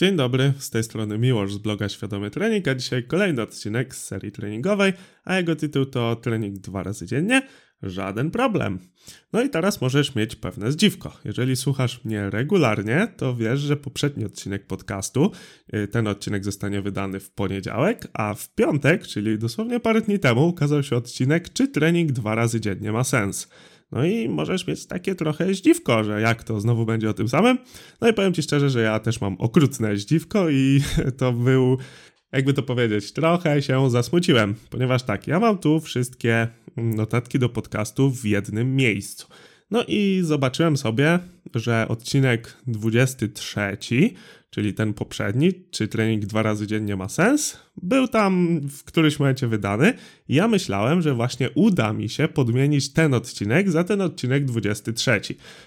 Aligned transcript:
Dzień 0.00 0.16
dobry, 0.16 0.52
z 0.58 0.70
tej 0.70 0.84
strony 0.84 1.18
Miłosz 1.18 1.54
z 1.54 1.58
bloga 1.58 1.88
Świadomy 1.88 2.30
Trening, 2.30 2.68
a 2.68 2.74
dzisiaj 2.74 3.04
kolejny 3.04 3.42
odcinek 3.42 3.94
z 3.94 4.04
serii 4.04 4.32
treningowej, 4.32 4.92
a 5.24 5.36
jego 5.36 5.56
tytuł 5.56 5.86
to 5.86 6.16
Trening 6.16 6.58
dwa 6.58 6.82
razy 6.82 7.06
dziennie. 7.06 7.42
Żaden 7.82 8.30
problem. 8.30 8.78
No 9.32 9.42
i 9.42 9.50
teraz 9.50 9.80
możesz 9.80 10.14
mieć 10.14 10.36
pewne 10.36 10.72
zdziwko. 10.72 11.16
Jeżeli 11.24 11.56
słuchasz 11.56 12.04
mnie 12.04 12.30
regularnie, 12.30 13.08
to 13.16 13.36
wiesz, 13.36 13.60
że 13.60 13.76
poprzedni 13.76 14.24
odcinek 14.24 14.66
podcastu, 14.66 15.30
y, 15.74 15.88
ten 15.88 16.06
odcinek 16.06 16.44
zostanie 16.44 16.82
wydany 16.82 17.20
w 17.20 17.30
poniedziałek, 17.30 18.08
a 18.12 18.34
w 18.34 18.54
piątek, 18.54 19.06
czyli 19.06 19.38
dosłownie 19.38 19.80
parę 19.80 20.00
dni 20.00 20.18
temu, 20.18 20.48
ukazał 20.48 20.82
się 20.82 20.96
odcinek, 20.96 21.52
czy 21.52 21.68
trening 21.68 22.12
dwa 22.12 22.34
razy 22.34 22.60
dziennie 22.60 22.92
ma 22.92 23.04
sens. 23.04 23.48
No 23.92 24.04
i 24.04 24.28
możesz 24.28 24.66
mieć 24.66 24.86
takie 24.86 25.14
trochę 25.14 25.54
zdziwko, 25.54 26.04
że 26.04 26.20
jak 26.20 26.44
to 26.44 26.60
znowu 26.60 26.86
będzie 26.86 27.10
o 27.10 27.14
tym 27.14 27.28
samym. 27.28 27.58
No 28.00 28.08
i 28.08 28.12
powiem 28.12 28.34
Ci 28.34 28.42
szczerze, 28.42 28.70
że 28.70 28.82
ja 28.82 28.98
też 28.98 29.20
mam 29.20 29.36
okrutne 29.38 29.96
zdziwko 29.96 30.50
i 30.50 30.82
to 31.18 31.32
był, 31.32 31.78
jakby 32.32 32.54
to 32.54 32.62
powiedzieć, 32.62 33.12
trochę 33.12 33.62
się 33.62 33.90
zasmuciłem, 33.90 34.54
ponieważ 34.70 35.02
tak, 35.02 35.26
ja 35.26 35.40
mam 35.40 35.58
tu 35.58 35.80
wszystkie 35.80 36.48
notatki 36.76 37.38
do 37.38 37.48
podcastu 37.48 38.10
w 38.10 38.24
jednym 38.24 38.76
miejscu. 38.76 39.26
No 39.70 39.84
i 39.88 40.20
zobaczyłem 40.24 40.76
sobie, 40.76 41.18
że 41.54 41.88
odcinek 41.88 42.56
23, 42.66 43.76
czyli 44.50 44.74
ten 44.74 44.94
poprzedni, 44.94 45.52
czy 45.70 45.88
trening 45.88 46.26
dwa 46.26 46.42
razy 46.42 46.66
dziennie 46.66 46.96
ma 46.96 47.08
sens, 47.08 47.58
był 47.82 48.08
tam 48.08 48.60
w 48.68 48.84
którymś 48.84 49.18
momencie 49.18 49.46
wydany. 49.46 49.94
Ja 50.28 50.48
myślałem, 50.48 51.02
że 51.02 51.14
właśnie 51.14 51.50
uda 51.50 51.92
mi 51.92 52.08
się 52.08 52.28
podmienić 52.28 52.92
ten 52.92 53.14
odcinek 53.14 53.70
za 53.70 53.84
ten 53.84 54.00
odcinek 54.00 54.44
23. 54.44 55.20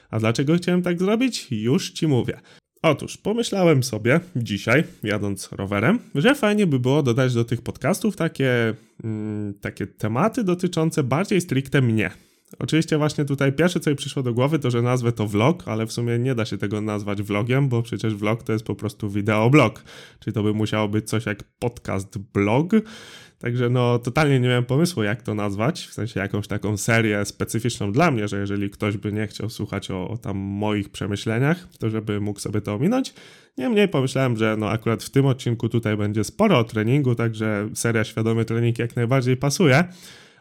A 0.10 0.20
dlaczego 0.20 0.56
chciałem 0.56 0.82
tak 0.82 1.00
zrobić? 1.00 1.48
Już 1.52 1.92
ci 1.92 2.08
mówię. 2.08 2.40
Otóż 2.82 3.18
pomyślałem 3.18 3.84
sobie 3.84 4.20
dzisiaj, 4.36 4.84
jadąc 5.04 5.50
rowerem, 5.52 6.00
że 6.16 6.36
fajnie 6.36 6.68
by 6.68 6.80
było 6.80 7.04
dodać 7.04 7.34
do 7.34 7.46
tych 7.46 7.62
podcastów 7.62 8.16
takie, 8.16 8.74
mm, 9.04 9.54
takie 9.62 9.88
tematy 9.88 10.44
dotyczące 10.44 11.04
bardziej 11.04 11.42
stricte 11.42 11.82
mnie. 11.82 12.12
Oczywiście 12.60 12.98
właśnie 12.98 13.26
tutaj 13.26 13.54
pierwsze 13.54 13.80
co 13.80 13.90
mi 13.90 13.96
przyszło 13.96 14.24
do 14.24 14.34
głowy 14.34 14.60
to, 14.60 14.72
że 14.72 14.82
nazwę 14.82 15.12
to 15.12 15.28
vlog, 15.28 15.64
ale 15.68 15.86
w 15.86 15.92
sumie 15.92 16.20
nie 16.20 16.36
da 16.36 16.46
się 16.46 16.58
tego 16.58 16.82
nazwać 16.82 17.22
vlogiem, 17.22 17.70
bo 17.70 17.82
przecież 17.82 18.16
vlog 18.16 18.44
to 18.44 18.54
jest 18.54 18.66
po 18.66 18.76
prostu 18.76 19.10
wideoblog, 19.10 19.84
czyli 20.20 20.34
to 20.34 20.44
by 20.44 20.54
musiało 20.54 20.88
być 20.88 21.10
coś 21.10 21.26
jak 21.26 21.44
podcast 21.60 22.18
blog. 22.18 22.72
Także 23.40 23.70
no 23.70 24.00
totalnie 24.00 24.40
nie 24.40 24.48
miałem 24.48 24.66
pomysłu 24.66 25.04
jak 25.04 25.22
to 25.22 25.36
nazwać, 25.36 25.88
w 25.88 25.94
sensie 25.94 26.20
jakąś 26.20 26.48
taką 26.48 26.78
serię 26.78 27.26
specyficzną 27.26 27.92
dla 27.92 28.12
mnie, 28.12 28.28
że 28.28 28.40
jeżeli 28.40 28.70
ktoś 28.70 28.98
by 28.98 29.14
nie 29.14 29.28
chciał 29.28 29.50
słuchać 29.50 29.92
o, 29.92 30.10
o 30.10 30.18
tam 30.18 30.38
moich 30.38 30.90
przemyśleniach, 30.90 31.68
to 31.80 31.90
żeby 31.90 32.20
mógł 32.22 32.40
sobie 32.40 32.62
to 32.62 32.74
ominąć. 32.74 33.14
Niemniej 33.58 33.88
pomyślałem, 33.88 34.38
że 34.38 34.56
no 34.60 34.70
akurat 34.70 35.04
w 35.04 35.10
tym 35.10 35.26
odcinku 35.26 35.70
tutaj 35.70 35.98
będzie 35.98 36.24
sporo 36.24 36.60
o 36.60 36.64
treningu, 36.64 37.16
także 37.16 37.70
seria 37.74 38.04
Świadomy 38.04 38.46
Trening 38.46 38.80
jak 38.80 38.96
najbardziej 38.96 39.38
pasuje 39.38 39.84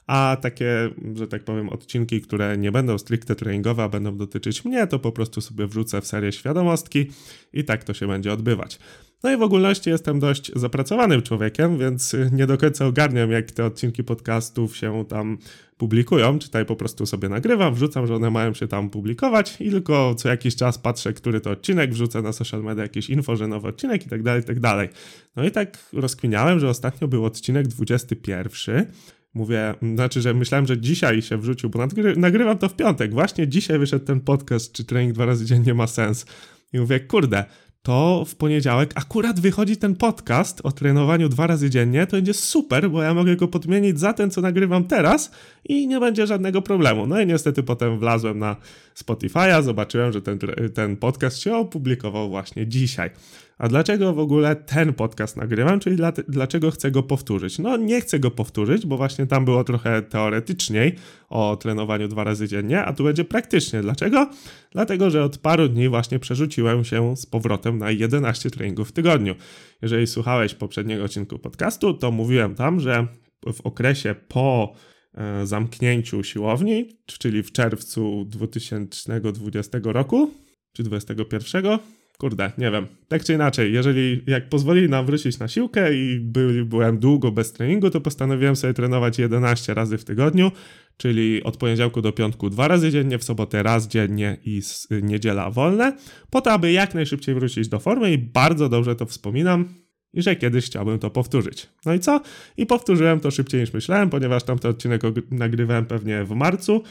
a 0.07 0.37
takie, 0.43 0.91
że 1.15 1.29
tak 1.29 1.45
powiem, 1.45 1.69
odcinki, 1.69 2.21
które 2.21 2.59
nie 2.59 2.73
będą 2.73 2.99
stricte 2.99 3.35
treningowe, 3.35 3.83
a 3.83 3.89
będą 3.89 4.17
dotyczyć 4.17 4.65
mnie, 4.65 4.87
to 4.87 4.99
po 4.99 5.13
prostu 5.13 5.41
sobie 5.41 5.67
wrzucę 5.67 6.01
w 6.01 6.07
serię 6.07 6.33
świadomostki 6.33 7.11
i 7.53 7.65
tak 7.65 7.85
to 7.85 7.95
się 7.95 8.09
będzie 8.09 8.33
odbywać. 8.33 8.79
No 9.23 9.33
i 9.33 9.37
w 9.37 9.43
ogólności 9.43 9.91
jestem 9.91 10.21
dość 10.21 10.53
zapracowanym 10.57 11.23
człowiekiem, 11.23 11.79
więc 11.79 12.17
nie 12.33 12.47
do 12.47 12.59
końca 12.59 12.87
ogarniam, 12.87 13.31
jak 13.31 13.51
te 13.51 13.65
odcinki 13.65 14.05
podcastów 14.05 14.77
się 14.77 15.05
tam 15.09 15.39
publikują. 15.77 16.39
Czytaj 16.39 16.67
po 16.67 16.77
prostu 16.77 17.07
sobie 17.07 17.29
nagrywam, 17.29 17.75
wrzucam, 17.75 18.07
że 18.07 18.15
one 18.15 18.31
mają 18.31 18.55
się 18.55 18.69
tam 18.69 18.91
publikować 18.91 19.57
i 19.61 19.71
tylko 19.71 20.15
co 20.15 20.29
jakiś 20.29 20.57
czas 20.57 20.79
patrzę, 20.79 21.13
który 21.13 21.41
to 21.41 21.51
odcinek, 21.51 21.93
wrzucę 21.93 22.23
na 22.23 22.33
social 22.33 22.63
media 22.63 22.83
jakieś 22.83 23.11
info, 23.11 23.37
że 23.37 23.49
nowy 23.49 23.69
odcinek 23.69 24.07
i 24.07 24.09
tak 24.09 24.23
dalej, 24.23 24.43
i 24.43 24.45
tak 24.45 24.61
dalej. 24.61 24.89
No 25.37 25.45
i 25.45 25.51
tak 25.51 25.79
rozkminiałem, 25.93 26.61
że 26.61 26.69
ostatnio 26.69 27.09
był 27.09 27.25
odcinek 27.25 27.69
21 27.69 28.87
Mówię, 29.35 29.75
znaczy, 29.95 30.21
że 30.21 30.35
myślałem, 30.35 30.67
że 30.67 30.79
dzisiaj 30.79 31.23
się 31.23 31.39
wrzucił, 31.39 31.71
bo 31.71 31.87
nagrywam 32.17 32.59
to 32.59 32.69
w 32.69 32.77
piątek. 32.77 33.13
Właśnie 33.13 33.49
dzisiaj 33.49 33.79
wyszedł 33.79 34.05
ten 34.05 34.21
podcast, 34.21 34.73
czy 34.73 34.85
trening 34.85 35.13
dwa 35.13 35.27
razy 35.27 35.45
dziennie 35.45 35.75
ma 35.75 35.87
sens. 35.87 36.27
I 36.73 36.79
mówię, 36.79 37.01
kurde, 37.01 37.45
to 37.83 38.25
w 38.25 38.35
poniedziałek 38.35 38.91
akurat 38.95 39.41
wychodzi 39.41 39.77
ten 39.77 39.97
podcast 39.97 40.61
o 40.65 40.73
trenowaniu 40.73 41.29
dwa 41.29 41.47
razy 41.47 41.71
dziennie. 41.71 42.07
To 42.07 42.17
będzie 42.17 42.35
super, 42.35 42.91
bo 42.91 43.03
ja 43.03 43.15
mogę 43.15 43.37
go 43.37 43.49
podmienić 43.49 44.01
za 44.01 44.13
ten, 44.13 44.31
co 44.31 44.41
nagrywam 44.41 44.85
teraz 44.85 45.31
i 45.65 45.87
nie 45.87 46.01
będzie 46.01 46.27
żadnego 46.27 46.63
problemu. 46.63 47.07
No 47.07 47.21
i 47.21 47.27
niestety 47.27 47.63
potem 47.63 47.99
wlazłem 47.99 48.39
na 48.39 48.57
Spotify'a, 49.05 49.63
zobaczyłem, 49.63 50.13
że 50.13 50.23
ten, 50.23 50.39
ten 50.75 50.97
podcast 50.97 51.39
się 51.39 51.57
opublikował 51.57 52.31
właśnie 52.31 52.67
dzisiaj. 52.67 53.11
A 53.59 53.69
dlaczego 53.69 54.13
w 54.13 54.19
ogóle 54.19 54.57
ten 54.57 54.93
podcast 54.93 55.37
nagrywam, 55.37 55.81
czyli 55.81 55.97
dla, 55.97 56.13
dlaczego 56.29 56.71
chcę 56.71 56.91
go 56.91 57.03
powtórzyć? 57.03 57.59
No 57.59 57.77
nie 57.77 58.01
chcę 58.01 58.19
go 58.19 58.31
powtórzyć, 58.31 58.87
bo 58.87 58.97
właśnie 58.97 59.27
tam 59.27 59.45
było 59.45 59.65
trochę 59.65 60.03
teoretyczniej 60.03 60.97
o 61.29 61.57
trenowaniu 61.57 62.09
dwa 62.09 62.25
razy 62.25 62.49
dziennie, 62.49 62.85
a 62.85 62.93
tu 62.93 63.05
będzie 63.05 63.25
praktycznie. 63.25 63.83
Dlaczego? 63.83 64.31
Dlatego, 64.71 65.11
że 65.11 65.25
od 65.25 65.39
paru 65.39 65.69
dni 65.69 65.89
właśnie 65.89 66.19
przerzuciłem 66.19 66.85
się 66.85 67.17
z 67.17 67.27
powrotem 67.27 67.72
na 67.79 67.91
11 67.91 68.51
treningów 68.51 68.89
w 68.89 68.93
tygodniu. 68.93 69.35
Jeżeli 69.83 70.07
słuchałeś 70.07 70.55
poprzedniego 70.55 71.05
odcinku 71.05 71.39
podcastu, 71.39 71.95
to 71.95 72.11
mówiłem 72.11 72.55
tam, 72.55 72.81
że 72.81 73.07
w 73.53 73.61
okresie 73.61 74.15
po 74.29 74.75
e, 75.15 75.47
zamknięciu 75.47 76.23
siłowni, 76.23 76.89
czyli 77.07 77.43
w 77.43 77.53
czerwcu 77.53 78.25
2020 78.25 79.79
roku, 79.85 80.31
czy 80.73 80.83
2021, 80.83 81.79
kurde, 82.23 82.53
nie 82.59 82.71
wiem. 82.71 82.87
Tak 83.09 83.25
czy 83.25 83.35
inaczej, 83.35 83.73
jeżeli 83.73 84.23
jak 84.27 84.49
pozwolili 84.49 84.89
nam 84.89 85.07
wrócić 85.07 85.39
na 85.39 85.49
siłkę 85.49 85.95
i 85.95 86.21
by, 86.21 86.65
byłem 86.65 86.99
długo 86.99 87.33
bez 87.33 87.53
treningu, 87.53 87.91
to 87.91 88.01
postanowiłem 88.01 88.57
sobie 88.57 88.75
trenować 88.75 89.19
11 89.19 89.75
razy 89.75 89.99
w 89.99 90.05
tygodniu, 90.05 90.51
czyli 90.97 91.43
od 91.43 91.57
poniedziałku 91.57 92.03
do 92.03 92.13
piątku 92.13 92.51
dwa 92.51 92.69
razy 92.69 92.91
dziennie, 92.91 93.19
w 93.19 93.25
sobotę 93.25 93.63
raz 93.63 93.89
dziennie 93.89 94.37
i 94.45 94.63
z, 94.63 94.89
niedziela 95.03 95.51
wolne, 95.51 95.97
po 96.31 96.41
to, 96.41 96.53
aby 96.53 96.73
jak 96.73 96.95
najszybciej 96.95 97.35
wrócić 97.35 97.69
do 97.69 97.79
formy 97.79 98.13
i 98.13 98.19
bardzo 98.19 98.69
dobrze 98.69 98.97
to 98.97 99.07
wspominam, 99.07 99.75
i 100.13 100.23
że 100.23 100.37
kiedyś 100.37 100.67
chciałbym 100.67 100.99
to 100.99 101.11
powtórzyć. 101.11 101.69
No 101.87 101.95
i 101.95 102.01
co? 102.01 102.21
I 102.57 102.67
powtórzyłem 102.67 103.21
to 103.21 103.31
szybciej 103.31 103.61
niż 103.61 103.73
myślałem, 103.73 104.11
ponieważ 104.11 104.43
tamten 104.45 104.71
odcinek 104.71 105.03
nagrywałem 105.31 105.87
pewnie 105.87 106.25
w 106.25 106.31
marcu. 106.31 106.83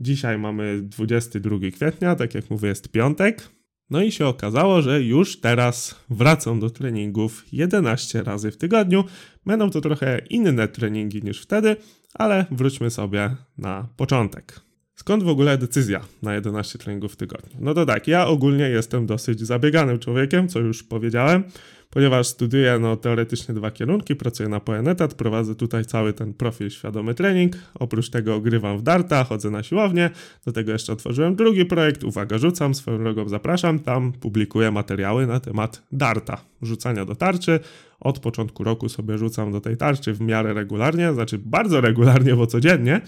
Dzisiaj 0.00 0.38
mamy 0.38 0.82
22 0.82 1.56
kwietnia, 1.72 2.14
tak 2.14 2.34
jak 2.34 2.50
mówię, 2.50 2.68
jest 2.68 2.92
piątek. 2.92 3.55
No 3.90 4.02
i 4.02 4.12
się 4.12 4.26
okazało, 4.26 4.82
że 4.82 5.02
już 5.02 5.40
teraz 5.40 5.94
wracam 6.10 6.60
do 6.60 6.70
treningów 6.70 7.44
11 7.52 8.22
razy 8.22 8.50
w 8.50 8.56
tygodniu. 8.56 9.04
Będą 9.46 9.70
to 9.70 9.80
trochę 9.80 10.20
inne 10.30 10.68
treningi 10.68 11.22
niż 11.22 11.40
wtedy, 11.40 11.76
ale 12.14 12.46
wróćmy 12.50 12.90
sobie 12.90 13.36
na 13.58 13.88
początek. 13.96 14.60
Skąd 14.94 15.22
w 15.22 15.28
ogóle 15.28 15.58
decyzja 15.58 16.00
na 16.22 16.34
11 16.34 16.78
treningów 16.78 17.12
w 17.12 17.16
tygodniu? 17.16 17.56
No 17.60 17.74
to 17.74 17.86
tak, 17.86 18.08
ja 18.08 18.26
ogólnie 18.26 18.64
jestem 18.64 19.06
dosyć 19.06 19.40
zabieganym 19.40 19.98
człowiekiem, 19.98 20.48
co 20.48 20.58
już 20.58 20.82
powiedziałem 20.82 21.44
ponieważ 21.90 22.26
studiuję 22.26 22.78
no, 22.78 22.96
teoretycznie 22.96 23.54
dwa 23.54 23.70
kierunki, 23.70 24.16
pracuję 24.16 24.48
na 24.48 24.60
pełen 24.60 24.88
etat, 24.88 25.14
prowadzę 25.14 25.54
tutaj 25.54 25.84
cały 25.84 26.12
ten 26.12 26.34
profil 26.34 26.70
świadomy 26.70 27.14
trening, 27.14 27.56
oprócz 27.74 28.10
tego 28.10 28.40
grywam 28.40 28.78
w 28.78 28.82
darta, 28.82 29.24
chodzę 29.24 29.50
na 29.50 29.62
siłownię, 29.62 30.10
do 30.46 30.52
tego 30.52 30.72
jeszcze 30.72 30.92
otworzyłem 30.92 31.36
drugi 31.36 31.64
projekt, 31.64 32.04
uwaga, 32.04 32.38
rzucam, 32.38 32.74
swoją 32.74 32.98
drogą 32.98 33.28
zapraszam, 33.28 33.78
tam 33.78 34.12
publikuję 34.12 34.70
materiały 34.70 35.26
na 35.26 35.40
temat 35.40 35.82
darta, 35.92 36.40
rzucania 36.62 37.04
do 37.04 37.14
tarczy, 37.14 37.60
od 38.00 38.18
początku 38.18 38.64
roku 38.64 38.88
sobie 38.88 39.18
rzucam 39.18 39.52
do 39.52 39.60
tej 39.60 39.76
tarczy 39.76 40.12
w 40.12 40.20
miarę 40.20 40.54
regularnie, 40.54 41.12
znaczy 41.12 41.38
bardzo 41.38 41.80
regularnie, 41.80 42.36
bo 42.36 42.46
codziennie. 42.46 43.00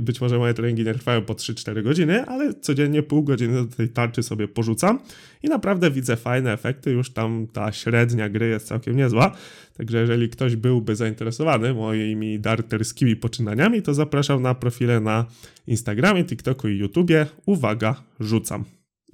Być 0.00 0.20
może 0.20 0.38
moje 0.38 0.54
treningi 0.54 0.84
nie 0.84 0.94
trwają 0.94 1.22
po 1.22 1.34
3-4 1.34 1.82
godziny, 1.82 2.26
ale 2.26 2.54
codziennie 2.54 3.02
pół 3.02 3.22
godziny 3.22 3.66
do 3.66 3.76
tej 3.76 3.88
tarczy 3.88 4.22
sobie 4.22 4.48
porzucam 4.48 4.98
i 5.42 5.48
naprawdę 5.48 5.90
widzę 5.90 6.16
fajne 6.16 6.52
efekty. 6.52 6.90
Już 6.90 7.10
tam 7.10 7.46
ta 7.52 7.72
średnia 7.72 8.28
gry 8.28 8.48
jest 8.48 8.66
całkiem 8.66 8.96
niezła. 8.96 9.32
Także 9.76 10.00
jeżeli 10.00 10.28
ktoś 10.28 10.56
byłby 10.56 10.96
zainteresowany 10.96 11.74
moimi 11.74 12.40
darterskimi 12.40 13.16
poczynaniami, 13.16 13.82
to 13.82 13.94
zapraszam 13.94 14.42
na 14.42 14.54
profile 14.54 15.00
na 15.00 15.26
Instagramie, 15.66 16.24
TikToku 16.24 16.68
i 16.68 16.78
YouTubie. 16.78 17.26
Uwaga, 17.46 18.02
rzucam. 18.20 18.64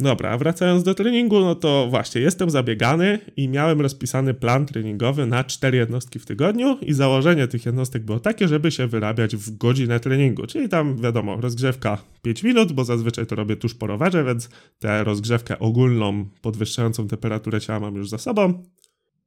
Dobra, 0.00 0.38
wracając 0.38 0.82
do 0.82 0.94
treningu, 0.94 1.40
no 1.40 1.54
to 1.54 1.86
właśnie 1.90 2.20
jestem 2.20 2.50
zabiegany 2.50 3.18
i 3.36 3.48
miałem 3.48 3.80
rozpisany 3.80 4.34
plan 4.34 4.66
treningowy 4.66 5.26
na 5.26 5.44
4 5.44 5.78
jednostki 5.78 6.18
w 6.18 6.26
tygodniu 6.26 6.78
i 6.82 6.92
założenie 6.92 7.48
tych 7.48 7.66
jednostek 7.66 8.04
było 8.04 8.20
takie, 8.20 8.48
żeby 8.48 8.70
się 8.70 8.86
wyrabiać 8.86 9.36
w 9.36 9.56
godzinę 9.56 10.00
treningu, 10.00 10.46
czyli 10.46 10.68
tam 10.68 10.96
wiadomo, 10.96 11.40
rozgrzewka 11.40 11.98
5 12.22 12.42
minut, 12.42 12.72
bo 12.72 12.84
zazwyczaj 12.84 13.26
to 13.26 13.36
robię 13.36 13.56
tuż 13.56 13.74
po 13.74 13.86
rowerze, 13.86 14.24
więc 14.24 14.48
tę 14.78 15.04
rozgrzewkę 15.04 15.58
ogólną 15.58 16.24
podwyższającą 16.42 17.08
temperaturę 17.08 17.60
ciała 17.60 17.80
mam 17.80 17.94
już 17.94 18.08
za 18.08 18.18
sobą. 18.18 18.64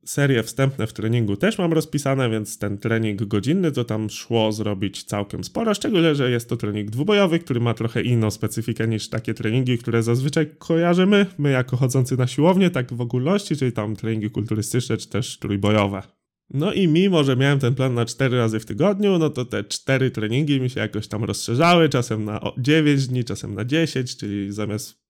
Serie 0.06 0.44
wstępne 0.44 0.88
w 0.88 0.94
treningu 0.94 1.36
też 1.38 1.58
mam 1.58 1.74
rozpisane, 1.74 2.30
więc 2.30 2.58
ten 2.58 2.78
trening 2.78 3.24
godzinny 3.24 3.72
to 3.72 3.84
tam 3.84 4.10
szło 4.10 4.52
zrobić 4.52 5.04
całkiem 5.04 5.44
sporo, 5.44 5.74
szczególnie, 5.74 6.16
że 6.16 6.32
jest 6.32 6.50
to 6.50 6.58
trening 6.58 6.90
dwubojowy, 6.90 7.40
który 7.40 7.60
ma 7.60 7.74
trochę 7.74 8.02
inną 8.02 8.32
specyfikę 8.32 8.88
niż 8.88 9.10
takie 9.10 9.34
treningi, 9.34 9.78
które 9.78 10.04
zazwyczaj 10.04 10.50
kojarzymy, 10.58 11.26
my 11.38 11.52
jako 11.52 11.78
chodzący 11.78 12.18
na 12.18 12.28
siłownię, 12.28 12.70
tak 12.70 12.94
w 12.94 13.02
ogólności, 13.02 13.56
czyli 13.56 13.72
tam 13.72 13.96
treningi 13.96 14.30
kulturystyczne 14.30 14.98
czy 14.98 15.10
też 15.10 15.40
trójbojowe. 15.40 16.04
No 16.54 16.74
i 16.74 16.88
mimo, 16.88 17.24
że 17.24 17.36
miałem 17.36 17.60
ten 17.60 17.76
plan 17.76 17.94
na 17.94 18.06
4 18.06 18.38
razy 18.38 18.60
w 18.60 18.66
tygodniu, 18.66 19.18
no 19.18 19.30
to 19.30 19.46
te 19.46 19.64
4 19.64 20.12
treningi 20.12 20.62
mi 20.62 20.70
się 20.70 20.80
jakoś 20.80 21.08
tam 21.08 21.24
rozszerzały, 21.24 21.90
czasem 21.90 22.26
na 22.26 22.42
9 22.58 23.08
dni, 23.08 23.24
czasem 23.24 23.56
na 23.56 23.66
10, 23.66 24.18
czyli 24.18 24.52
zamiast 24.52 25.01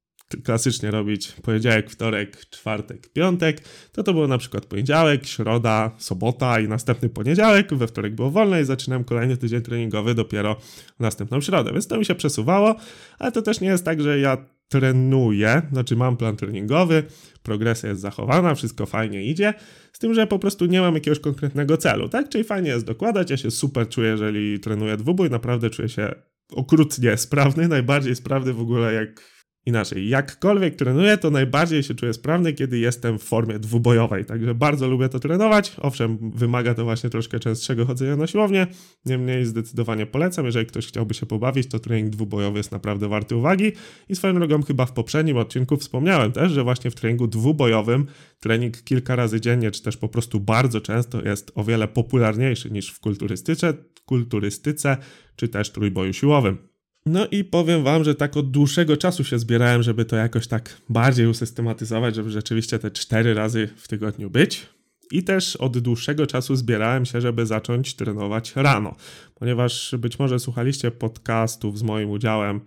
klasycznie 0.44 0.92
robić 0.92 1.32
poniedziałek, 1.32 1.90
wtorek, 1.90 2.46
czwartek, 2.46 3.14
piątek, 3.14 3.62
to 3.92 4.04
to 4.04 4.14
było 4.14 4.28
na 4.28 4.38
przykład 4.38 4.66
poniedziałek, 4.66 5.26
środa, 5.26 5.92
sobota 5.98 6.60
i 6.60 6.68
następny 6.68 7.10
poniedziałek, 7.10 7.74
we 7.74 7.88
wtorek 7.88 8.16
było 8.16 8.32
wolne 8.32 8.62
i 8.62 8.66
zaczynałem 8.66 9.04
kolejny 9.04 9.38
tydzień 9.38 9.62
treningowy 9.62 10.16
dopiero 10.16 10.56
następną 11.00 11.42
środę, 11.42 11.72
więc 11.72 11.88
to 11.88 11.98
mi 11.98 12.06
się 12.06 12.16
przesuwało, 12.16 12.76
ale 13.20 13.32
to 13.32 13.42
też 13.42 13.62
nie 13.62 13.68
jest 13.68 13.86
tak, 13.86 14.02
że 14.02 14.20
ja 14.20 14.38
trenuję, 14.72 15.62
znaczy 15.72 15.96
mam 15.96 16.18
plan 16.18 16.36
treningowy, 16.36 17.04
progresja 17.44 17.90
jest 17.90 18.02
zachowana, 18.02 18.56
wszystko 18.56 18.86
fajnie 18.86 19.24
idzie, 19.24 19.54
z 19.94 20.00
tym, 20.00 20.14
że 20.14 20.28
po 20.28 20.40
prostu 20.40 20.66
nie 20.66 20.82
mam 20.82 20.94
jakiegoś 20.94 21.20
konkretnego 21.20 21.78
celu, 21.78 22.10
tak? 22.10 22.30
Czyli 22.30 22.44
fajnie 22.44 22.70
jest 22.70 22.86
dokładać, 22.86 23.32
ja 23.32 23.38
się 23.38 23.52
super 23.52 23.90
czuję, 23.90 24.10
jeżeli 24.10 24.60
trenuję 24.60 24.98
dwubój, 24.98 25.30
naprawdę 25.30 25.70
czuję 25.70 25.90
się 25.90 26.16
okrutnie 26.52 27.18
sprawny, 27.18 27.68
najbardziej 27.78 28.16
sprawny 28.16 28.54
w 28.54 28.62
ogóle 28.62 28.94
jak 28.94 29.41
Inaczej, 29.66 30.10
jakkolwiek 30.10 30.76
trenuję, 30.76 31.18
to 31.18 31.30
najbardziej 31.30 31.84
się 31.84 31.96
czuję 31.96 32.14
sprawny, 32.14 32.54
kiedy 32.54 32.80
jestem 32.80 33.20
w 33.20 33.24
formie 33.24 33.60
dwubojowej. 33.60 34.26
Także 34.26 34.56
bardzo 34.56 34.88
lubię 34.88 35.10
to 35.10 35.20
trenować. 35.20 35.76
Owszem, 35.78 36.32
wymaga 36.36 36.74
to 36.74 36.84
właśnie 36.84 37.10
troszkę 37.10 37.40
częstszego 37.40 37.86
chodzenia 37.86 38.16
na 38.16 38.28
siłownię. 38.28 38.68
Niemniej 39.06 39.46
zdecydowanie 39.46 40.06
polecam. 40.06 40.46
Jeżeli 40.46 40.66
ktoś 40.66 40.88
chciałby 40.88 41.14
się 41.14 41.26
pobawić, 41.26 41.68
to 41.68 41.80
trening 41.80 42.10
dwubojowy 42.10 42.58
jest 42.58 42.72
naprawdę 42.72 43.08
warty 43.08 43.36
uwagi. 43.36 43.72
I 44.10 44.16
swoją 44.16 44.34
drogą 44.34 44.62
chyba 44.62 44.86
w 44.86 44.92
poprzednim 44.92 45.38
odcinku 45.38 45.78
wspomniałem 45.78 46.32
też, 46.32 46.52
że 46.52 46.64
właśnie 46.64 46.92
w 46.92 46.96
treningu 46.96 47.28
dwubojowym 47.28 48.06
trening 48.40 48.84
kilka 48.84 49.16
razy 49.16 49.42
dziennie, 49.42 49.72
czy 49.72 49.84
też 49.84 49.98
po 49.98 50.10
prostu 50.10 50.40
bardzo 50.40 50.82
często 50.82 51.22
jest 51.22 51.52
o 51.56 51.64
wiele 51.64 51.88
popularniejszy 51.88 52.72
niż 52.72 52.92
w 52.92 53.00
kulturystyce, 53.00 53.74
kulturystyce 54.06 54.98
czy 55.36 55.48
też 55.48 55.72
trójboju 55.72 56.14
siłowym. 56.14 56.71
No 57.06 57.28
i 57.32 57.44
powiem 57.44 57.84
wam, 57.84 58.04
że 58.04 58.16
tak 58.16 58.38
od 58.38 58.52
dłuższego 58.52 58.98
czasu 58.98 59.24
się 59.24 59.40
zbierałem, 59.40 59.84
żeby 59.84 60.06
to 60.06 60.16
jakoś 60.16 60.48
tak 60.48 60.78
bardziej 60.90 61.28
usystematyzować, 61.28 62.16
żeby 62.16 62.30
rzeczywiście 62.30 62.80
te 62.80 62.92
cztery 62.92 63.34
razy 63.34 63.70
w 63.76 63.88
tygodniu 63.88 64.30
być. 64.30 64.70
I 65.12 65.24
też 65.24 65.56
od 65.56 65.78
dłuższego 65.78 66.28
czasu 66.28 66.56
zbierałem 66.56 67.06
się, 67.06 67.22
żeby 67.22 67.46
zacząć 67.46 67.94
trenować 67.94 68.56
rano, 68.56 68.96
ponieważ 69.36 69.96
być 70.00 70.20
może 70.20 70.40
słuchaliście 70.40 70.92
podcastów 70.92 71.80
z 71.80 71.84
moim 71.84 72.10
udziałem 72.10 72.62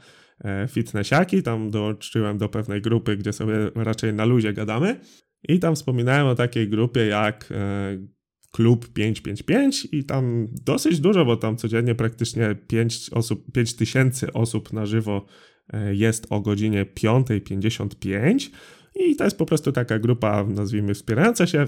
e, 0.44 0.68
fitnessiaki, 0.68 1.42
tam 1.42 1.70
dołączyłem 1.70 2.38
do 2.38 2.48
pewnej 2.48 2.82
grupy, 2.82 3.16
gdzie 3.16 3.32
sobie 3.32 3.54
raczej 3.74 4.14
na 4.14 4.24
luzie 4.24 4.52
gadamy. 4.52 5.00
I 5.48 5.58
tam 5.58 5.74
wspominałem 5.74 6.26
o 6.26 6.34
takiej 6.34 6.68
grupie 6.68 7.06
jak 7.06 7.48
e, 7.50 7.98
klub 8.54 8.88
555 8.92 9.88
i 9.92 10.04
tam 10.04 10.48
dosyć 10.64 11.00
dużo, 11.00 11.24
bo 11.24 11.36
tam 11.36 11.56
codziennie 11.56 11.94
praktycznie 11.94 12.56
5 12.66 13.10
osób, 13.10 13.52
5 13.52 13.74
tysięcy 13.74 14.32
osób 14.32 14.72
na 14.72 14.86
żywo 14.86 15.26
e, 15.72 15.94
jest 15.94 16.26
o 16.30 16.40
godzinie 16.40 16.86
5.55 16.86 18.50
i 18.94 19.16
to 19.16 19.24
jest 19.24 19.38
po 19.38 19.46
prostu 19.46 19.72
taka 19.72 19.98
grupa, 19.98 20.44
nazwijmy, 20.44 20.94
wspierająca 20.94 21.46
się, 21.46 21.66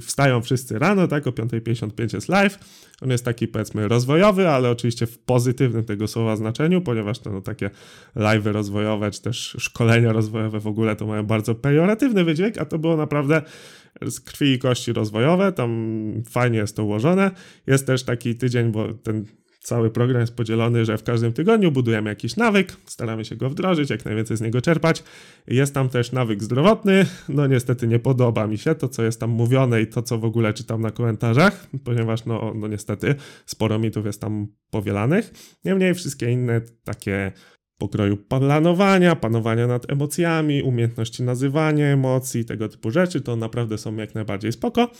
wstają 0.00 0.42
wszyscy 0.42 0.78
rano, 0.78 1.08
tak, 1.08 1.26
o 1.26 1.30
5.55 1.30 2.14
jest 2.14 2.28
live, 2.28 2.58
on 3.02 3.10
jest 3.10 3.24
taki 3.24 3.48
powiedzmy 3.48 3.88
rozwojowy, 3.88 4.48
ale 4.48 4.70
oczywiście 4.70 5.06
w 5.06 5.18
pozytywnym 5.18 5.84
tego 5.84 6.08
słowa 6.08 6.36
znaczeniu, 6.36 6.80
ponieważ 6.80 7.18
to 7.18 7.32
no, 7.32 7.40
takie 7.40 7.70
live 8.14 8.46
rozwojowe, 8.46 9.10
czy 9.10 9.22
też 9.22 9.56
szkolenia 9.58 10.12
rozwojowe 10.12 10.60
w 10.60 10.66
ogóle 10.66 10.96
to 10.96 11.06
mają 11.06 11.22
bardzo 11.22 11.54
pejoratywny 11.54 12.24
wydźwięk, 12.24 12.58
a 12.58 12.64
to 12.64 12.78
było 12.78 12.96
naprawdę 12.96 13.42
z 14.02 14.20
krwi 14.20 14.52
i 14.52 14.58
kości 14.58 14.92
rozwojowe, 14.92 15.52
tam 15.52 16.22
fajnie 16.30 16.58
jest 16.58 16.76
to 16.76 16.84
ułożone. 16.84 17.30
Jest 17.66 17.86
też 17.86 18.02
taki 18.02 18.34
tydzień, 18.34 18.72
bo 18.72 18.94
ten 18.94 19.24
cały 19.64 19.90
program 19.90 20.20
jest 20.20 20.36
podzielony, 20.36 20.84
że 20.84 20.98
w 20.98 21.02
każdym 21.02 21.32
tygodniu 21.32 21.72
budujemy 21.72 22.10
jakiś 22.10 22.36
nawyk, 22.36 22.76
staramy 22.86 23.24
się 23.24 23.36
go 23.36 23.50
wdrożyć, 23.50 23.90
jak 23.90 24.04
najwięcej 24.04 24.36
z 24.36 24.40
niego 24.40 24.60
czerpać. 24.60 25.02
Jest 25.46 25.74
tam 25.74 25.88
też 25.88 26.12
nawyk 26.12 26.42
zdrowotny. 26.42 27.06
No 27.28 27.46
niestety 27.46 27.86
nie 27.86 27.98
podoba 27.98 28.46
mi 28.46 28.58
się 28.58 28.74
to, 28.74 28.88
co 28.88 29.02
jest 29.02 29.20
tam 29.20 29.30
mówione 29.30 29.82
i 29.82 29.86
to, 29.86 30.02
co 30.02 30.18
w 30.18 30.24
ogóle 30.24 30.52
czytam 30.52 30.82
na 30.82 30.90
komentarzach, 30.90 31.66
ponieważ 31.84 32.24
no, 32.24 32.52
no 32.54 32.68
niestety 32.68 33.14
sporo 33.46 33.78
mitów 33.78 34.06
jest 34.06 34.20
tam 34.20 34.46
powielanych. 34.70 35.32
Niemniej 35.64 35.94
wszystkie 35.94 36.30
inne 36.30 36.60
takie 36.84 37.32
pokroju 37.78 38.16
planowania, 38.16 39.16
panowania 39.16 39.66
nad 39.66 39.90
emocjami, 39.90 40.62
umiejętności 40.62 41.22
nazywania 41.22 41.86
emocji, 41.86 42.44
tego 42.44 42.68
typu 42.68 42.90
rzeczy, 42.90 43.20
to 43.20 43.36
naprawdę 43.36 43.78
są 43.78 43.96
jak 43.96 44.14
najbardziej 44.14 44.52
spoko. 44.52 44.90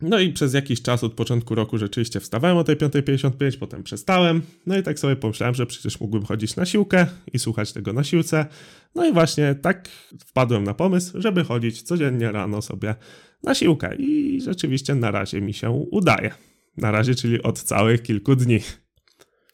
No 0.00 0.18
i 0.20 0.32
przez 0.32 0.54
jakiś 0.54 0.82
czas 0.82 1.04
od 1.04 1.14
początku 1.14 1.54
roku 1.54 1.78
rzeczywiście 1.78 2.20
wstawałem 2.20 2.56
o 2.56 2.64
tej 2.64 2.76
5.55, 2.76 3.58
potem 3.58 3.82
przestałem. 3.82 4.42
No 4.66 4.78
i 4.78 4.82
tak 4.82 4.98
sobie 4.98 5.16
pomyślałem, 5.16 5.54
że 5.54 5.66
przecież 5.66 6.00
mógłbym 6.00 6.24
chodzić 6.24 6.56
na 6.56 6.66
siłkę 6.66 7.06
i 7.32 7.38
słuchać 7.38 7.72
tego 7.72 7.92
na 7.92 8.04
siłce. 8.04 8.46
No 8.94 9.06
i 9.06 9.12
właśnie 9.12 9.54
tak 9.54 9.88
wpadłem 10.26 10.64
na 10.64 10.74
pomysł, 10.74 11.20
żeby 11.20 11.44
chodzić 11.44 11.82
codziennie 11.82 12.32
rano 12.32 12.62
sobie 12.62 12.94
na 13.42 13.54
siłkę 13.54 13.96
i 13.96 14.40
rzeczywiście 14.40 14.94
na 14.94 15.10
razie 15.10 15.40
mi 15.40 15.54
się 15.54 15.70
udaje. 15.70 16.30
Na 16.76 16.90
razie, 16.90 17.14
czyli 17.14 17.42
od 17.42 17.62
całych 17.62 18.02
kilku 18.02 18.36
dni. 18.36 18.60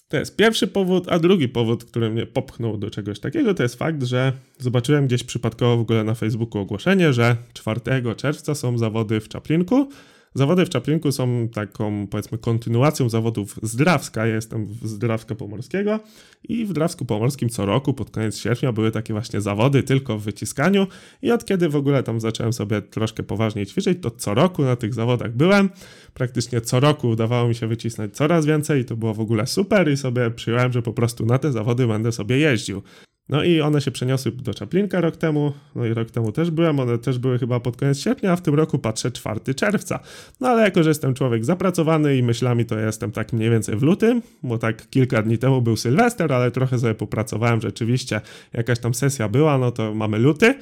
To 0.08 0.16
jest 0.16 0.36
pierwszy 0.36 0.66
powód, 0.66 1.08
a 1.08 1.18
drugi 1.18 1.48
powód, 1.48 1.84
który 1.84 2.10
mnie 2.10 2.26
popchnął 2.26 2.78
do 2.78 2.90
czegoś 2.90 3.20
takiego, 3.20 3.54
to 3.54 3.62
jest 3.62 3.74
fakt, 3.74 4.02
że 4.02 4.32
zobaczyłem 4.58 5.06
gdzieś 5.06 5.24
przypadkowo 5.24 5.76
w 5.76 5.80
ogóle 5.80 6.04
na 6.04 6.14
Facebooku 6.14 6.62
ogłoszenie, 6.62 7.12
że 7.12 7.36
4 7.52 7.80
czerwca 8.16 8.54
są 8.54 8.78
zawody 8.78 9.20
w 9.20 9.28
Czaplinku 9.28 9.88
Zawody 10.34 10.66
w 10.66 10.68
Czaplinku 10.68 11.12
są 11.12 11.48
taką, 11.48 12.06
powiedzmy, 12.06 12.38
kontynuacją 12.38 13.08
zawodów 13.08 13.58
z 13.62 13.76
Drawska. 13.76 14.26
Ja 14.26 14.34
jestem 14.34 14.66
z 14.82 14.98
Drawska 14.98 15.34
Pomorskiego 15.34 16.00
i 16.48 16.64
w 16.64 16.72
Drawsku 16.72 17.04
Pomorskim 17.04 17.48
co 17.48 17.66
roku 17.66 17.94
pod 17.94 18.10
koniec 18.10 18.38
sierpnia 18.38 18.72
były 18.72 18.90
takie 18.90 19.12
właśnie 19.12 19.40
zawody 19.40 19.82
tylko 19.82 20.18
w 20.18 20.22
wyciskaniu 20.22 20.86
i 21.22 21.32
od 21.32 21.44
kiedy 21.44 21.68
w 21.68 21.76
ogóle 21.76 22.02
tam 22.02 22.20
zacząłem 22.20 22.52
sobie 22.52 22.82
troszkę 22.82 23.22
poważniej 23.22 23.66
ćwiczyć, 23.66 23.98
to 24.02 24.10
co 24.10 24.34
roku 24.34 24.62
na 24.62 24.76
tych 24.76 24.94
zawodach 24.94 25.36
byłem. 25.36 25.70
Praktycznie 26.14 26.60
co 26.60 26.80
roku 26.80 27.08
udawało 27.08 27.48
mi 27.48 27.54
się 27.54 27.66
wycisnąć 27.66 28.14
coraz 28.14 28.46
więcej 28.46 28.80
i 28.80 28.84
to 28.84 28.96
było 28.96 29.14
w 29.14 29.20
ogóle 29.20 29.46
super 29.46 29.92
i 29.92 29.96
sobie 29.96 30.30
przyjąłem, 30.30 30.72
że 30.72 30.82
po 30.82 30.92
prostu 30.92 31.26
na 31.26 31.38
te 31.38 31.52
zawody 31.52 31.86
będę 31.86 32.12
sobie 32.12 32.38
jeździł. 32.38 32.82
No 33.30 33.44
i 33.44 33.60
one 33.60 33.80
się 33.80 33.90
przeniosły 33.90 34.32
do 34.32 34.54
Czaplinka 34.54 35.00
rok 35.00 35.16
temu, 35.16 35.52
no 35.74 35.86
i 35.86 35.94
rok 35.94 36.10
temu 36.10 36.32
też 36.32 36.50
byłem, 36.50 36.80
one 36.80 36.98
też 36.98 37.18
były 37.18 37.38
chyba 37.38 37.60
pod 37.60 37.76
koniec 37.76 37.98
sierpnia, 37.98 38.32
a 38.32 38.36
w 38.36 38.42
tym 38.42 38.54
roku 38.54 38.78
patrzę 38.78 39.10
4 39.10 39.54
czerwca. 39.54 40.00
No 40.40 40.48
ale 40.48 40.62
jako, 40.62 40.82
że 40.82 40.90
jestem 40.90 41.14
człowiek 41.14 41.44
zapracowany 41.44 42.16
i 42.16 42.22
myślami 42.22 42.64
to 42.64 42.78
jestem 42.78 43.12
tak 43.12 43.32
mniej 43.32 43.50
więcej 43.50 43.76
w 43.76 43.82
lutym, 43.82 44.22
bo 44.42 44.58
tak 44.58 44.90
kilka 44.90 45.22
dni 45.22 45.38
temu 45.38 45.62
był 45.62 45.76
Sylwester, 45.76 46.32
ale 46.32 46.50
trochę 46.50 46.78
sobie 46.78 46.94
popracowałem, 46.94 47.60
rzeczywiście 47.60 48.20
jakaś 48.52 48.78
tam 48.78 48.94
sesja 48.94 49.28
była, 49.28 49.58
no 49.58 49.70
to 49.70 49.94
mamy 49.94 50.18
luty, 50.18 50.54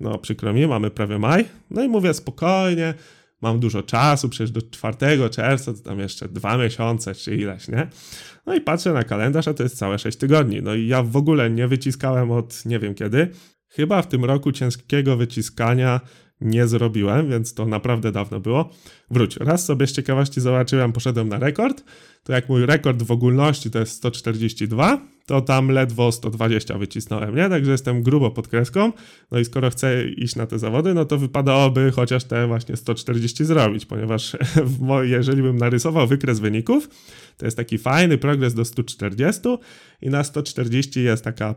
no 0.00 0.18
przykro 0.18 0.52
mi, 0.52 0.66
mamy 0.66 0.90
prawie 0.90 1.18
maj, 1.18 1.44
no 1.70 1.82
i 1.82 1.88
mówię 1.88 2.14
spokojnie, 2.14 2.94
mam 3.42 3.60
dużo 3.60 3.82
czasu, 3.82 4.28
przecież 4.28 4.50
do 4.50 4.62
4 4.62 4.96
czerwca 5.30 5.72
to 5.72 5.78
tam 5.78 5.98
jeszcze 5.98 6.28
dwa 6.28 6.58
miesiące 6.58 7.14
czy 7.14 7.36
ileś, 7.36 7.68
nie? 7.68 7.88
No 8.46 8.54
i 8.54 8.60
patrzę 8.60 8.92
na 8.92 9.04
kalendarz, 9.04 9.48
a 9.48 9.54
to 9.54 9.62
jest 9.62 9.78
całe 9.78 9.98
6 9.98 10.18
tygodni. 10.18 10.62
No 10.62 10.74
i 10.74 10.86
ja 10.86 11.02
w 11.02 11.16
ogóle 11.16 11.50
nie 11.50 11.68
wyciskałem 11.68 12.30
od 12.30 12.66
nie 12.66 12.78
wiem 12.78 12.94
kiedy. 12.94 13.30
Chyba 13.68 14.02
w 14.02 14.08
tym 14.08 14.24
roku 14.24 14.52
ciężkiego 14.52 15.16
wyciskania 15.16 16.00
nie 16.40 16.66
zrobiłem, 16.66 17.30
więc 17.30 17.54
to 17.54 17.66
naprawdę 17.66 18.12
dawno 18.12 18.40
było. 18.40 18.70
Wróć, 19.10 19.36
raz 19.36 19.64
sobie 19.64 19.86
z 19.86 19.92
ciekawości 19.92 20.40
zobaczyłem, 20.40 20.92
poszedłem 20.92 21.28
na 21.28 21.38
rekord, 21.38 21.84
to 22.24 22.32
jak 22.32 22.48
mój 22.48 22.66
rekord 22.66 23.02
w 23.02 23.10
ogólności 23.10 23.70
to 23.70 23.78
jest 23.78 23.92
142, 23.92 25.06
to 25.26 25.40
tam 25.40 25.68
ledwo 25.68 26.12
120 26.12 26.78
wycisnąłem, 26.78 27.36
nie? 27.36 27.48
Także 27.48 27.72
jestem 27.72 28.02
grubo 28.02 28.30
pod 28.30 28.48
kreską, 28.48 28.92
no 29.30 29.38
i 29.38 29.44
skoro 29.44 29.70
chcę 29.70 30.08
iść 30.08 30.36
na 30.36 30.46
te 30.46 30.58
zawody, 30.58 30.94
no 30.94 31.04
to 31.04 31.18
wypadałoby 31.18 31.92
chociaż 31.94 32.24
te 32.24 32.46
właśnie 32.46 32.76
140 32.76 33.44
zrobić, 33.44 33.86
ponieważ 33.86 34.36
jeżeli 35.02 35.42
bym 35.42 35.56
narysował 35.56 36.06
wykres 36.06 36.40
wyników, 36.40 36.88
to 37.36 37.44
jest 37.44 37.56
taki 37.56 37.78
fajny 37.78 38.18
progres 38.18 38.54
do 38.54 38.64
140 38.64 39.40
i 40.02 40.10
na 40.10 40.24
140 40.24 41.02
jest 41.02 41.24
taka 41.24 41.54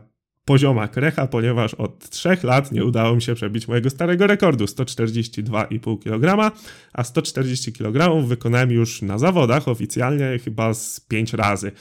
pozioma 0.50 0.88
krecha, 0.88 1.26
ponieważ 1.26 1.74
od 1.74 2.08
3 2.08 2.36
lat 2.42 2.72
nie 2.72 2.84
udało 2.84 3.14
mi 3.14 3.22
się 3.22 3.34
przebić 3.34 3.68
mojego 3.68 3.90
starego 3.90 4.26
rekordu 4.26 4.64
142,5 4.64 5.98
kg, 6.02 6.56
a 6.92 7.04
140 7.04 7.72
kg 7.72 8.26
wykonałem 8.26 8.70
już 8.70 9.02
na 9.02 9.18
zawodach 9.18 9.68
oficjalnie 9.68 10.38
chyba 10.44 10.74
z 10.74 11.00
5 11.00 11.32
razy. 11.32 11.72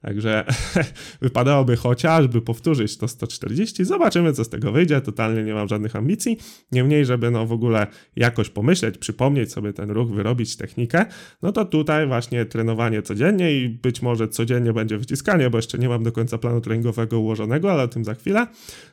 Także 0.00 0.44
wypadałoby 1.22 1.76
chociażby 1.76 2.42
powtórzyć 2.42 2.98
to 2.98 3.08
140. 3.08 3.84
Zobaczymy, 3.84 4.32
co 4.32 4.44
z 4.44 4.48
tego 4.48 4.72
wyjdzie. 4.72 5.00
Totalnie 5.00 5.42
nie 5.42 5.54
mam 5.54 5.68
żadnych 5.68 5.96
ambicji. 5.96 6.38
Niemniej, 6.72 7.04
żeby 7.04 7.30
no 7.30 7.46
w 7.46 7.52
ogóle 7.52 7.86
jakoś 8.16 8.50
pomyśleć, 8.50 8.98
przypomnieć 8.98 9.52
sobie 9.52 9.72
ten 9.72 9.90
ruch, 9.90 10.10
wyrobić 10.10 10.56
technikę, 10.56 11.06
no 11.42 11.52
to 11.52 11.64
tutaj 11.64 12.06
właśnie 12.06 12.44
trenowanie 12.44 13.02
codziennie 13.02 13.52
i 13.52 13.68
być 13.68 14.02
może 14.02 14.28
codziennie 14.28 14.72
będzie 14.72 14.98
wyciskanie, 14.98 15.50
bo 15.50 15.58
jeszcze 15.58 15.78
nie 15.78 15.88
mam 15.88 16.02
do 16.02 16.12
końca 16.12 16.38
planu 16.38 16.60
treningowego 16.60 17.20
ułożonego, 17.20 17.72
ale 17.72 17.82
o 17.82 17.88
tym 17.88 18.04
za 18.04 18.14
chwilę. 18.14 18.46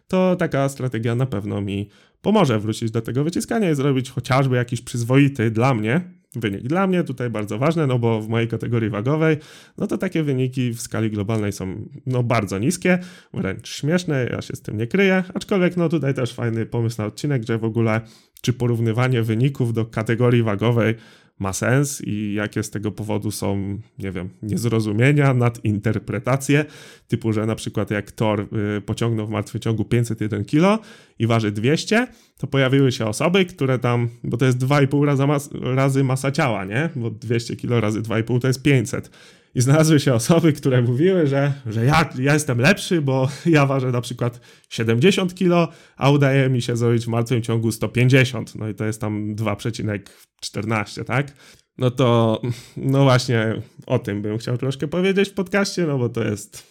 To 0.07 0.35
taka 0.35 0.69
strategia 0.69 1.15
na 1.15 1.25
pewno 1.25 1.61
mi 1.61 1.89
pomoże 2.21 2.59
wrócić 2.59 2.91
do 2.91 3.01
tego 3.01 3.23
wyciskania 3.23 3.71
i 3.71 3.75
zrobić 3.75 4.09
chociażby 4.09 4.55
jakiś 4.55 4.81
przyzwoity 4.81 5.51
dla 5.51 5.73
mnie 5.73 6.01
wynik. 6.39 6.61
Dla 6.61 6.87
mnie 6.87 7.03
tutaj 7.03 7.29
bardzo 7.29 7.57
ważne, 7.57 7.87
no 7.87 7.99
bo 7.99 8.21
w 8.21 8.29
mojej 8.29 8.47
kategorii 8.47 8.89
wagowej, 8.89 9.37
no 9.77 9.87
to 9.87 9.97
takie 9.97 10.23
wyniki 10.23 10.73
w 10.73 10.81
skali 10.81 11.11
globalnej 11.11 11.51
są 11.51 11.89
no 12.05 12.23
bardzo 12.23 12.59
niskie, 12.59 12.99
wręcz 13.33 13.69
śmieszne, 13.69 14.27
ja 14.31 14.41
się 14.41 14.55
z 14.55 14.61
tym 14.61 14.77
nie 14.77 14.87
kryję, 14.87 15.23
aczkolwiek 15.33 15.77
no 15.77 15.89
tutaj 15.89 16.13
też 16.13 16.33
fajny 16.33 16.65
pomysł 16.65 17.01
na 17.01 17.05
odcinek, 17.05 17.43
że 17.47 17.57
w 17.57 17.63
ogóle 17.63 18.01
czy 18.41 18.53
porównywanie 18.53 19.21
wyników 19.21 19.73
do 19.73 19.85
kategorii 19.85 20.43
wagowej 20.43 20.95
ma 21.39 21.53
sens 21.53 22.01
i 22.01 22.33
jakie 22.33 22.63
z 22.63 22.69
tego 22.69 22.91
powodu 22.91 23.31
są, 23.31 23.79
nie 23.99 24.11
wiem, 24.11 24.29
niezrozumienia, 24.43 25.33
nadinterpretacje, 25.33 26.65
typu, 27.07 27.33
że 27.33 27.45
na 27.45 27.55
przykład 27.55 27.91
jak 27.91 28.11
Thor 28.11 28.47
y, 28.77 28.81
pociągnął 28.81 29.27
w 29.27 29.29
martwym 29.29 29.61
ciągu 29.61 29.85
501 29.85 30.45
kg 30.45 30.85
i 31.19 31.27
waży 31.27 31.51
200, 31.51 32.07
to 32.37 32.47
pojawiły 32.47 32.91
się 32.91 33.05
osoby, 33.05 33.45
które 33.45 33.79
tam, 33.79 34.09
bo 34.23 34.37
to 34.37 34.45
jest 34.45 34.57
2,5 34.57 35.03
razy, 35.05 35.49
razy 35.61 36.03
masa 36.03 36.31
ciała, 36.31 36.65
nie? 36.65 36.89
Bo 36.95 37.09
200 37.11 37.55
kg 37.55 37.81
razy 37.81 38.01
2,5 38.01 38.39
to 38.41 38.47
jest 38.47 38.63
500 38.63 39.11
i 39.55 39.61
znalazły 39.61 39.99
się 39.99 40.13
osoby, 40.13 40.53
które 40.53 40.81
mówiły, 40.81 41.27
że, 41.27 41.53
że 41.65 41.85
ja, 41.85 42.09
ja 42.19 42.33
jestem 42.33 42.59
lepszy, 42.59 43.01
bo 43.01 43.29
ja 43.45 43.65
ważę 43.65 43.91
na 43.91 44.01
przykład 44.01 44.39
70 44.69 45.35
kg, 45.35 45.73
a 45.97 46.11
udaje 46.11 46.49
mi 46.49 46.61
się 46.61 46.77
zrobić 46.77 47.05
w 47.05 47.07
martwym 47.07 47.41
ciągu 47.41 47.71
150. 47.71 48.55
No 48.55 48.69
i 48.69 48.75
to 48.75 48.85
jest 48.85 49.01
tam 49.01 49.35
2,14, 49.35 51.03
tak? 51.03 51.33
No 51.77 51.91
to, 51.91 52.41
no 52.77 53.03
właśnie 53.03 53.61
o 53.85 53.99
tym 53.99 54.21
bym 54.21 54.37
chciał 54.37 54.57
troszkę 54.57 54.87
powiedzieć 54.87 55.29
w 55.29 55.33
podcaście, 55.33 55.85
no 55.85 55.97
bo 55.97 56.09
to 56.09 56.23
jest, 56.23 56.63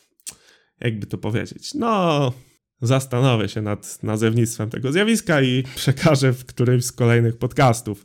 jakby 0.80 1.06
to 1.06 1.18
powiedzieć, 1.18 1.74
no 1.74 2.32
zastanowię 2.82 3.48
się 3.48 3.62
nad 3.62 4.02
nazewnictwem 4.02 4.70
tego 4.70 4.92
zjawiska 4.92 5.42
i 5.42 5.62
przekażę 5.76 6.32
w 6.32 6.44
którymś 6.44 6.84
z 6.84 6.92
kolejnych 6.92 7.38
podcastów. 7.38 8.04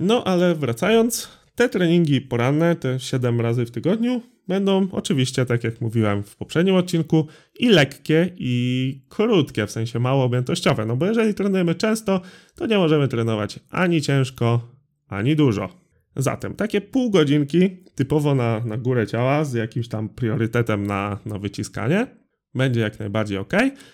No 0.00 0.24
ale 0.24 0.54
wracając, 0.54 1.28
te 1.56 1.68
treningi 1.68 2.20
poranne, 2.20 2.76
te 2.76 3.00
7 3.00 3.40
razy 3.40 3.66
w 3.66 3.70
tygodniu, 3.70 4.22
będą 4.48 4.88
oczywiście, 4.92 5.46
tak 5.46 5.64
jak 5.64 5.80
mówiłem 5.80 6.22
w 6.22 6.36
poprzednim 6.36 6.74
odcinku, 6.74 7.26
i 7.58 7.68
lekkie, 7.68 8.30
i 8.36 9.00
krótkie, 9.08 9.66
w 9.66 9.70
sensie 9.70 9.98
mało 9.98 10.24
objętościowe. 10.24 10.86
No 10.86 10.96
bo 10.96 11.06
jeżeli 11.06 11.34
trenujemy 11.34 11.74
często, 11.74 12.20
to 12.54 12.66
nie 12.66 12.78
możemy 12.78 13.08
trenować 13.08 13.60
ani 13.70 14.02
ciężko, 14.02 14.68
ani 15.08 15.36
dużo. 15.36 15.68
Zatem 16.16 16.54
takie 16.54 16.80
pół 16.80 17.10
godzinki 17.10 17.70
typowo 17.94 18.34
na, 18.34 18.60
na 18.60 18.76
górę 18.76 19.06
ciała 19.06 19.44
z 19.44 19.52
jakimś 19.52 19.88
tam 19.88 20.08
priorytetem 20.08 20.86
na, 20.86 21.18
na 21.26 21.38
wyciskanie 21.38 22.06
będzie 22.56 22.80
jak 22.80 22.98
najbardziej 22.98 23.38
ok. 23.38 23.52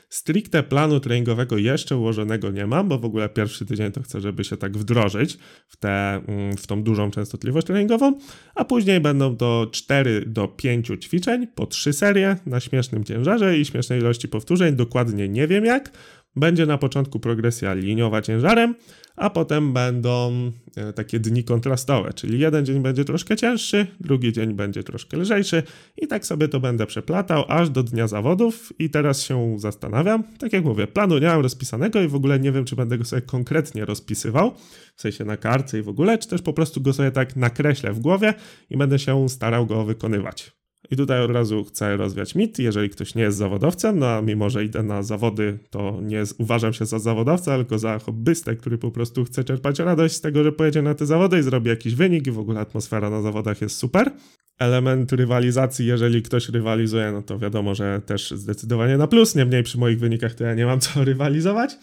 Stricte 0.08 0.62
planu 0.62 1.00
treningowego 1.00 1.58
jeszcze 1.58 1.96
ułożonego 1.96 2.50
nie 2.50 2.66
mam, 2.66 2.88
bo 2.88 2.98
w 2.98 3.04
ogóle 3.04 3.28
pierwszy 3.28 3.66
tydzień 3.66 3.92
to 3.92 4.02
chcę, 4.02 4.20
żeby 4.20 4.44
się 4.44 4.56
tak 4.56 4.78
wdrożyć 4.78 5.38
w, 5.68 5.76
te, 5.76 6.14
mm, 6.28 6.56
w 6.56 6.66
tą 6.66 6.82
dużą 6.82 7.10
częstotliwość 7.10 7.66
treningową, 7.66 8.18
a 8.54 8.64
później 8.64 9.00
będą 9.00 9.36
to 9.36 9.66
4 9.72 10.24
do 10.26 10.48
5 10.48 10.90
ćwiczeń 11.00 11.46
po 11.46 11.66
3 11.66 11.92
serie 11.92 12.36
na 12.46 12.60
śmiesznym 12.60 13.04
ciężarze 13.04 13.58
i 13.58 13.64
śmiesznej 13.64 14.00
ilości 14.00 14.28
powtórzeń. 14.28 14.76
Dokładnie 14.76 15.28
nie 15.28 15.48
wiem 15.48 15.64
jak. 15.64 15.92
Będzie 16.36 16.66
na 16.66 16.78
początku 16.78 17.20
progresja 17.20 17.74
liniowa 17.74 18.22
ciężarem, 18.22 18.74
a 19.16 19.30
potem 19.30 19.72
będą 19.72 20.32
e, 20.76 20.92
takie 20.92 21.20
dni 21.20 21.44
kontrastowe, 21.44 22.12
czyli 22.12 22.38
jeden 22.38 22.66
dzień 22.66 22.82
będzie 22.82 23.04
troszkę 23.04 23.36
cięższy, 23.36 23.86
drugi 24.00 24.32
dzień 24.32 24.54
będzie 24.54 24.82
troszkę 24.82 25.16
lżejszy 25.16 25.62
i 25.96 26.06
tak 26.06 26.26
sobie 26.26 26.48
to 26.48 26.60
będę 26.60 26.86
przeplatał 26.86 27.44
aż 27.48 27.70
do 27.70 27.82
dnia 27.82 28.08
zawodów 28.08 28.72
i 28.78 28.90
teraz 28.90 29.22
się 29.22 29.58
zastanawiam, 29.58 30.24
tak 30.38 30.52
jak 30.52 30.64
mówię, 30.64 30.86
planu 30.86 31.18
nie 31.18 31.26
mam 31.26 31.40
rozpisanego 31.40 32.02
i 32.02 32.08
w 32.08 32.14
ogóle 32.14 32.40
nie 32.40 32.52
wiem, 32.52 32.64
czy 32.64 32.76
będę 32.76 32.98
go 32.98 33.04
sobie 33.04 33.22
konkretnie 33.22 33.84
rozpisywał, 33.84 34.54
w 34.96 35.00
sensie 35.00 35.24
na 35.24 35.36
kartce 35.36 35.78
i 35.78 35.82
w 35.82 35.88
ogóle, 35.88 36.18
czy 36.18 36.28
też 36.28 36.42
po 36.42 36.52
prostu 36.52 36.80
go 36.80 36.92
sobie 36.92 37.10
tak 37.10 37.36
nakreślę 37.36 37.92
w 37.92 38.00
głowie 38.00 38.34
i 38.70 38.76
będę 38.76 38.98
się 38.98 39.28
starał 39.28 39.66
go 39.66 39.84
wykonywać. 39.84 40.61
I 40.90 40.96
tutaj 40.96 41.22
od 41.22 41.30
razu 41.30 41.64
chcę 41.64 41.96
rozwiać 41.96 42.34
mit, 42.34 42.58
jeżeli 42.58 42.90
ktoś 42.90 43.14
nie 43.14 43.22
jest 43.22 43.38
zawodowcem, 43.38 43.98
no 43.98 44.06
a 44.06 44.22
mimo, 44.22 44.50
że 44.50 44.64
idę 44.64 44.82
na 44.82 45.02
zawody, 45.02 45.58
to 45.70 45.98
nie 46.02 46.22
uważam 46.38 46.72
się 46.72 46.86
za 46.86 46.98
zawodowca, 46.98 47.56
tylko 47.56 47.78
za 47.78 47.98
hobbystę, 47.98 48.56
który 48.56 48.78
po 48.78 48.90
prostu 48.90 49.24
chce 49.24 49.44
czerpać 49.44 49.78
radość 49.78 50.14
z 50.14 50.20
tego, 50.20 50.44
że 50.44 50.52
pojedzie 50.52 50.82
na 50.82 50.94
te 50.94 51.06
zawody 51.06 51.38
i 51.38 51.42
zrobi 51.42 51.68
jakiś 51.68 51.94
wynik 51.94 52.26
i 52.26 52.30
w 52.30 52.38
ogóle 52.38 52.60
atmosfera 52.60 53.10
na 53.10 53.22
zawodach 53.22 53.60
jest 53.60 53.76
super. 53.76 54.10
Element 54.58 55.12
rywalizacji, 55.12 55.86
jeżeli 55.86 56.22
ktoś 56.22 56.48
rywalizuje, 56.48 57.12
no 57.12 57.22
to 57.22 57.38
wiadomo, 57.38 57.74
że 57.74 58.00
też 58.06 58.30
zdecydowanie 58.30 58.96
na 58.96 59.06
plus, 59.06 59.34
niemniej 59.34 59.62
przy 59.62 59.78
moich 59.78 59.98
wynikach 59.98 60.34
to 60.34 60.44
ja 60.44 60.54
nie 60.54 60.66
mam 60.66 60.80
co 60.80 61.04
rywalizować. 61.04 61.78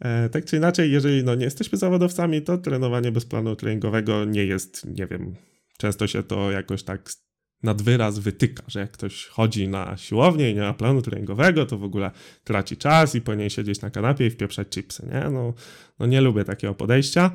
E, 0.00 0.28
tak 0.28 0.44
czy 0.44 0.56
inaczej, 0.56 0.92
jeżeli 0.92 1.24
no, 1.24 1.34
nie 1.34 1.44
jesteśmy 1.44 1.78
zawodowcami, 1.78 2.42
to 2.42 2.58
trenowanie 2.58 3.12
bez 3.12 3.24
planu 3.24 3.56
treningowego 3.56 4.24
nie 4.24 4.44
jest, 4.44 4.86
nie 4.96 5.06
wiem, 5.06 5.34
często 5.78 6.06
się 6.06 6.22
to 6.22 6.50
jakoś 6.50 6.82
tak 6.82 7.10
nad 7.62 7.82
wyraz 7.82 8.18
wytyka, 8.18 8.62
że 8.68 8.80
jak 8.80 8.90
ktoś 8.90 9.26
chodzi 9.26 9.68
na 9.68 9.96
siłownię 9.96 10.50
i 10.50 10.54
nie 10.54 10.60
ma 10.60 10.74
planu 10.74 11.02
treningowego, 11.02 11.66
to 11.66 11.78
w 11.78 11.84
ogóle 11.84 12.10
traci 12.44 12.76
czas 12.76 13.14
i 13.14 13.20
powinien 13.20 13.50
siedzieć 13.50 13.80
na 13.80 13.90
kanapie 13.90 14.26
i 14.26 14.30
wpieprzać 14.30 14.68
chipsy, 14.68 15.08
nie? 15.12 15.30
No, 15.30 15.54
no 15.98 16.06
nie 16.06 16.20
lubię 16.20 16.44
takiego 16.44 16.74
podejścia. 16.74 17.30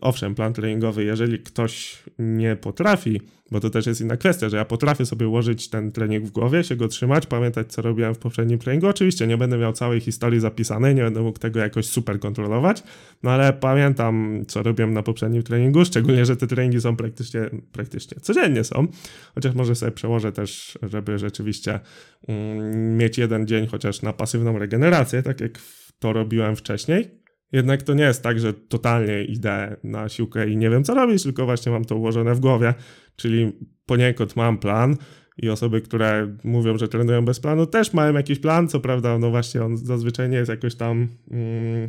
Owszem, 0.00 0.34
plan 0.34 0.52
treningowy, 0.52 1.04
jeżeli 1.04 1.38
ktoś 1.38 2.02
nie 2.18 2.56
potrafi, 2.56 3.20
bo 3.50 3.60
to 3.60 3.70
też 3.70 3.86
jest 3.86 4.00
inna 4.00 4.16
kwestia, 4.16 4.48
że 4.48 4.56
ja 4.56 4.64
potrafię 4.64 5.06
sobie 5.06 5.28
ułożyć 5.28 5.68
ten 5.68 5.92
trening 5.92 6.24
w 6.24 6.30
głowie, 6.30 6.64
się 6.64 6.76
go 6.76 6.88
trzymać, 6.88 7.26
pamiętać, 7.26 7.72
co 7.72 7.82
robiłem 7.82 8.14
w 8.14 8.18
poprzednim 8.18 8.58
treningu. 8.58 8.86
Oczywiście 8.86 9.26
nie 9.26 9.36
będę 9.36 9.58
miał 9.58 9.72
całej 9.72 10.00
historii 10.00 10.40
zapisanej, 10.40 10.94
nie 10.94 11.02
będę 11.02 11.22
mógł 11.22 11.38
tego 11.38 11.60
jakoś 11.60 11.86
super 11.86 12.20
kontrolować, 12.20 12.82
no 13.22 13.30
ale 13.30 13.52
pamiętam, 13.52 14.44
co 14.48 14.62
robiłem 14.62 14.92
na 14.92 15.02
poprzednim 15.02 15.42
treningu, 15.42 15.84
szczególnie, 15.84 16.26
że 16.26 16.36
te 16.36 16.46
treningi 16.46 16.80
są 16.80 16.96
praktycznie, 16.96 17.50
praktycznie 17.72 18.20
codziennie 18.20 18.64
są, 18.64 18.86
chociaż 19.34 19.54
może 19.54 19.74
sobie 19.74 19.92
przełożę 19.92 20.32
też, 20.32 20.78
żeby 20.82 21.18
rzeczywiście 21.18 21.80
mm, 22.28 22.96
mieć 22.96 23.18
jeden 23.18 23.46
dzień 23.46 23.66
chociaż 23.66 24.02
na 24.02 24.12
pasywną 24.12 24.58
regenerację, 24.58 25.22
tak 25.22 25.40
jak 25.40 25.58
to 25.98 26.12
robiłem 26.12 26.56
wcześniej. 26.56 27.23
Jednak 27.54 27.82
to 27.82 27.94
nie 27.94 28.04
jest 28.04 28.22
tak, 28.22 28.40
że 28.40 28.54
totalnie 28.54 29.24
idę 29.24 29.76
na 29.84 30.08
siłkę 30.08 30.48
i 30.50 30.56
nie 30.56 30.70
wiem 30.70 30.84
co 30.84 30.94
robić, 30.94 31.22
tylko 31.22 31.44
właśnie 31.44 31.72
mam 31.72 31.84
to 31.84 31.96
ułożone 31.96 32.34
w 32.34 32.40
głowie, 32.40 32.74
czyli 33.16 33.52
poniekąd 33.86 34.36
mam 34.36 34.58
plan 34.58 34.96
i 35.36 35.48
osoby, 35.50 35.80
które 35.80 36.36
mówią, 36.44 36.78
że 36.78 36.88
trenują 36.88 37.24
bez 37.24 37.40
planu, 37.40 37.66
też 37.66 37.92
mają 37.92 38.14
jakiś 38.14 38.38
plan, 38.38 38.68
co 38.68 38.80
prawda, 38.80 39.18
no 39.18 39.30
właśnie 39.30 39.62
on 39.62 39.76
zazwyczaj 39.76 40.30
nie 40.30 40.36
jest 40.36 40.50
jakoś 40.50 40.74
tam... 40.74 41.08
Mm, 41.30 41.88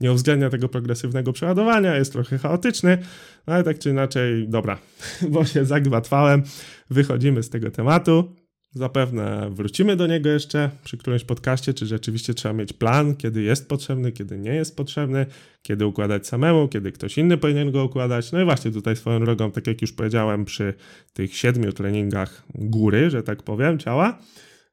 nie 0.00 0.12
uwzględnia 0.12 0.50
tego 0.50 0.68
progresywnego 0.68 1.32
przeładowania, 1.32 1.96
jest 1.96 2.12
trochę 2.12 2.38
chaotyczny, 2.38 2.98
ale 3.46 3.64
tak 3.64 3.78
czy 3.78 3.90
inaczej, 3.90 4.48
dobra, 4.48 4.78
bo 5.32 5.44
się 5.44 5.64
zagwatwałem, 5.64 6.42
wychodzimy 6.90 7.42
z 7.42 7.50
tego 7.50 7.70
tematu. 7.70 8.34
Zapewne 8.74 9.50
wrócimy 9.50 9.96
do 9.96 10.06
niego 10.06 10.28
jeszcze 10.28 10.70
przy 10.84 10.96
którymś 10.96 11.24
podcaście, 11.24 11.74
czy 11.74 11.86
rzeczywiście 11.86 12.34
trzeba 12.34 12.54
mieć 12.54 12.72
plan, 12.72 13.16
kiedy 13.16 13.42
jest 13.42 13.68
potrzebny, 13.68 14.12
kiedy 14.12 14.38
nie 14.38 14.54
jest 14.54 14.76
potrzebny, 14.76 15.26
kiedy 15.62 15.86
układać 15.86 16.26
samemu, 16.26 16.68
kiedy 16.68 16.92
ktoś 16.92 17.18
inny 17.18 17.36
powinien 17.36 17.72
go 17.72 17.84
układać. 17.84 18.32
No 18.32 18.40
i 18.40 18.44
właśnie 18.44 18.70
tutaj 18.70 18.96
swoją 18.96 19.20
drogą, 19.20 19.50
tak 19.50 19.66
jak 19.66 19.82
już 19.82 19.92
powiedziałem, 19.92 20.44
przy 20.44 20.74
tych 21.12 21.36
siedmiu 21.36 21.72
treningach 21.72 22.42
góry, 22.54 23.10
że 23.10 23.22
tak 23.22 23.42
powiem, 23.42 23.78
ciała, 23.78 24.18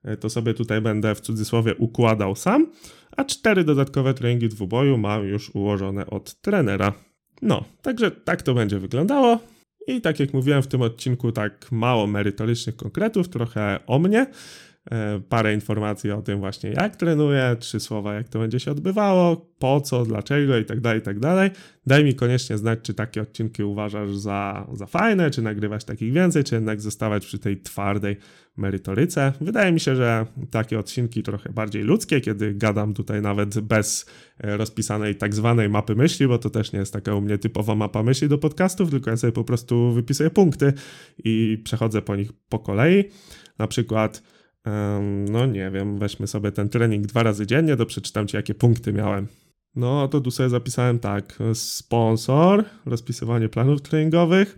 e, 0.03 0.17
to 0.17 0.29
sobie 0.29 0.53
tutaj 0.53 0.81
będę 0.81 1.15
w 1.15 1.21
cudzysłowie 1.21 1.75
układał 1.75 2.35
sam, 2.35 2.71
a 3.17 3.23
cztery 3.23 3.63
dodatkowe 3.63 4.13
treningi 4.13 4.49
dwuboju 4.49 4.97
mam 4.97 5.27
już 5.27 5.55
ułożone 5.55 6.05
od 6.05 6.41
trenera. 6.41 6.93
No, 7.41 7.63
także 7.81 8.11
tak 8.11 8.41
to 8.41 8.53
będzie 8.53 8.79
wyglądało. 8.79 9.39
I 9.87 10.01
tak 10.01 10.19
jak 10.19 10.33
mówiłem 10.33 10.63
w 10.63 10.67
tym 10.67 10.81
odcinku, 10.81 11.31
tak 11.31 11.71
mało 11.71 12.07
merytorycznych 12.07 12.75
konkretów, 12.75 13.29
trochę 13.29 13.79
o 13.87 13.99
mnie. 13.99 14.27
E, 14.91 15.21
parę 15.29 15.53
informacji 15.53 16.11
o 16.11 16.21
tym 16.21 16.39
właśnie, 16.39 16.69
jak 16.69 16.95
trenuję, 16.95 17.55
trzy 17.59 17.79
słowa, 17.79 18.13
jak 18.13 18.29
to 18.29 18.39
będzie 18.39 18.59
się 18.59 18.71
odbywało, 18.71 19.51
po 19.59 19.81
co, 19.81 20.05
dlaczego 20.05 20.57
i 20.57 20.65
tak 20.65 20.79
dalej, 20.79 20.99
i 20.99 21.01
tak 21.01 21.19
dalej. 21.19 21.49
Daj 21.87 22.03
mi 22.03 22.15
koniecznie 22.15 22.57
znać, 22.57 22.79
czy 22.81 22.93
takie 22.93 23.21
odcinki 23.21 23.63
uważasz 23.63 24.15
za, 24.15 24.67
za 24.73 24.85
fajne, 24.85 25.31
czy 25.31 25.41
nagrywać 25.41 25.85
takich 25.85 26.13
więcej, 26.13 26.43
czy 26.43 26.55
jednak 26.55 26.81
zostawać 26.81 27.25
przy 27.25 27.39
tej 27.39 27.61
twardej 27.61 28.17
merytoryce. 28.57 29.33
Wydaje 29.41 29.71
mi 29.71 29.79
się, 29.79 29.95
że 29.95 30.25
takie 30.51 30.79
odcinki 30.79 31.23
trochę 31.23 31.49
bardziej 31.49 31.83
ludzkie, 31.83 32.21
kiedy 32.21 32.53
gadam 32.53 32.93
tutaj 32.93 33.21
nawet 33.21 33.59
bez 33.59 34.05
e, 34.39 34.57
rozpisanej 34.57 35.15
tak 35.15 35.35
zwanej 35.35 35.69
mapy 35.69 35.95
myśli, 35.95 36.27
bo 36.27 36.37
to 36.37 36.49
też 36.49 36.73
nie 36.73 36.79
jest 36.79 36.93
taka 36.93 37.15
u 37.15 37.21
mnie 37.21 37.37
typowa 37.37 37.75
mapa 37.75 38.03
myśli 38.03 38.29
do 38.29 38.37
podcastów, 38.37 38.89
tylko 38.89 39.09
ja 39.09 39.17
sobie 39.17 39.33
po 39.33 39.43
prostu 39.43 39.91
wypisuję 39.91 40.29
punkty 40.29 40.73
i 41.23 41.61
przechodzę 41.63 42.01
po 42.01 42.15
nich 42.15 42.31
po 42.49 42.59
kolei. 42.59 43.03
Na 43.59 43.67
przykład, 43.67 44.23
no 45.29 45.45
nie 45.45 45.71
wiem, 45.71 45.99
weźmy 45.99 46.27
sobie 46.27 46.51
ten 46.51 46.69
trening 46.69 47.07
dwa 47.07 47.23
razy 47.23 47.47
dziennie, 47.47 47.75
to 47.75 47.85
przeczytam 47.85 48.27
Ci, 48.27 48.35
jakie 48.35 48.53
punkty 48.53 48.93
miałem. 48.93 49.27
No, 49.75 50.07
to 50.07 50.21
tu 50.21 50.31
sobie 50.31 50.49
zapisałem 50.49 50.99
tak. 50.99 51.39
Sponsor, 51.53 52.65
rozpisywanie 52.85 53.49
planów 53.49 53.81
treningowych, 53.81 54.57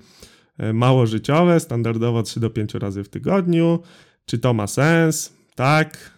e, 0.57 0.73
mało 0.73 1.05
życiowe, 1.05 1.59
standardowo 1.59 2.23
3 2.23 2.39
do 2.39 2.49
5 2.49 2.73
razy 2.73 3.03
w 3.03 3.09
tygodniu. 3.09 3.79
Czy 4.25 4.39
to 4.39 4.53
ma 4.53 4.67
sens? 4.67 5.33
Tak. 5.55 6.13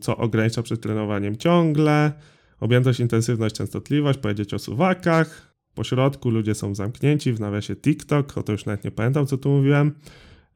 Co 0.00 0.16
ogranicza 0.16 0.62
przed 0.62 0.80
trenowaniem 0.80 1.36
ciągle. 1.36 2.12
Objętość, 2.60 3.00
intensywność, 3.00 3.54
częstotliwość, 3.54 4.18
powiedzieć 4.18 4.54
o 4.54 4.58
suwakach. 4.58 5.54
Po 5.74 5.84
środku 5.84 6.30
ludzie 6.30 6.54
są 6.54 6.74
zamknięci, 6.74 7.32
w 7.32 7.40
nawiasie 7.40 7.76
TikTok, 7.76 8.38
o 8.38 8.42
to 8.42 8.52
już 8.52 8.64
nawet 8.64 8.84
nie 8.84 8.90
pamiętam, 8.90 9.26
co 9.26 9.38
tu 9.38 9.48
mówiłem. 9.48 9.94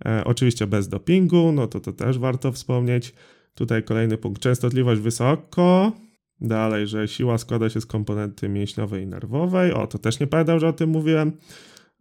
E, 0.07 0.25
oczywiście 0.25 0.67
bez 0.67 0.89
dopingu, 0.89 1.53
no 1.53 1.67
to 1.67 1.81
to 1.81 1.93
też 1.93 2.19
warto 2.19 2.53
wspomnieć. 2.53 3.15
Tutaj 3.55 3.83
kolejny 3.83 4.19
punkt, 4.19 4.43
częstotliwość 4.43 5.01
wysoko. 5.01 5.93
Dalej, 6.41 6.87
że 6.87 7.09
siła 7.09 7.39
składa 7.39 7.71
się 7.71 7.81
z 7.81 7.87
komponenty 7.87 8.49
mięśniowej 8.49 9.03
i 9.03 9.07
nerwowej. 9.07 9.73
O, 9.73 9.87
to 9.87 9.99
też 9.99 10.21
nie 10.21 10.27
pamiętam, 10.27 10.59
że 10.59 10.69
o 10.69 10.73
tym 10.73 10.91
mówiłem. 10.91 11.33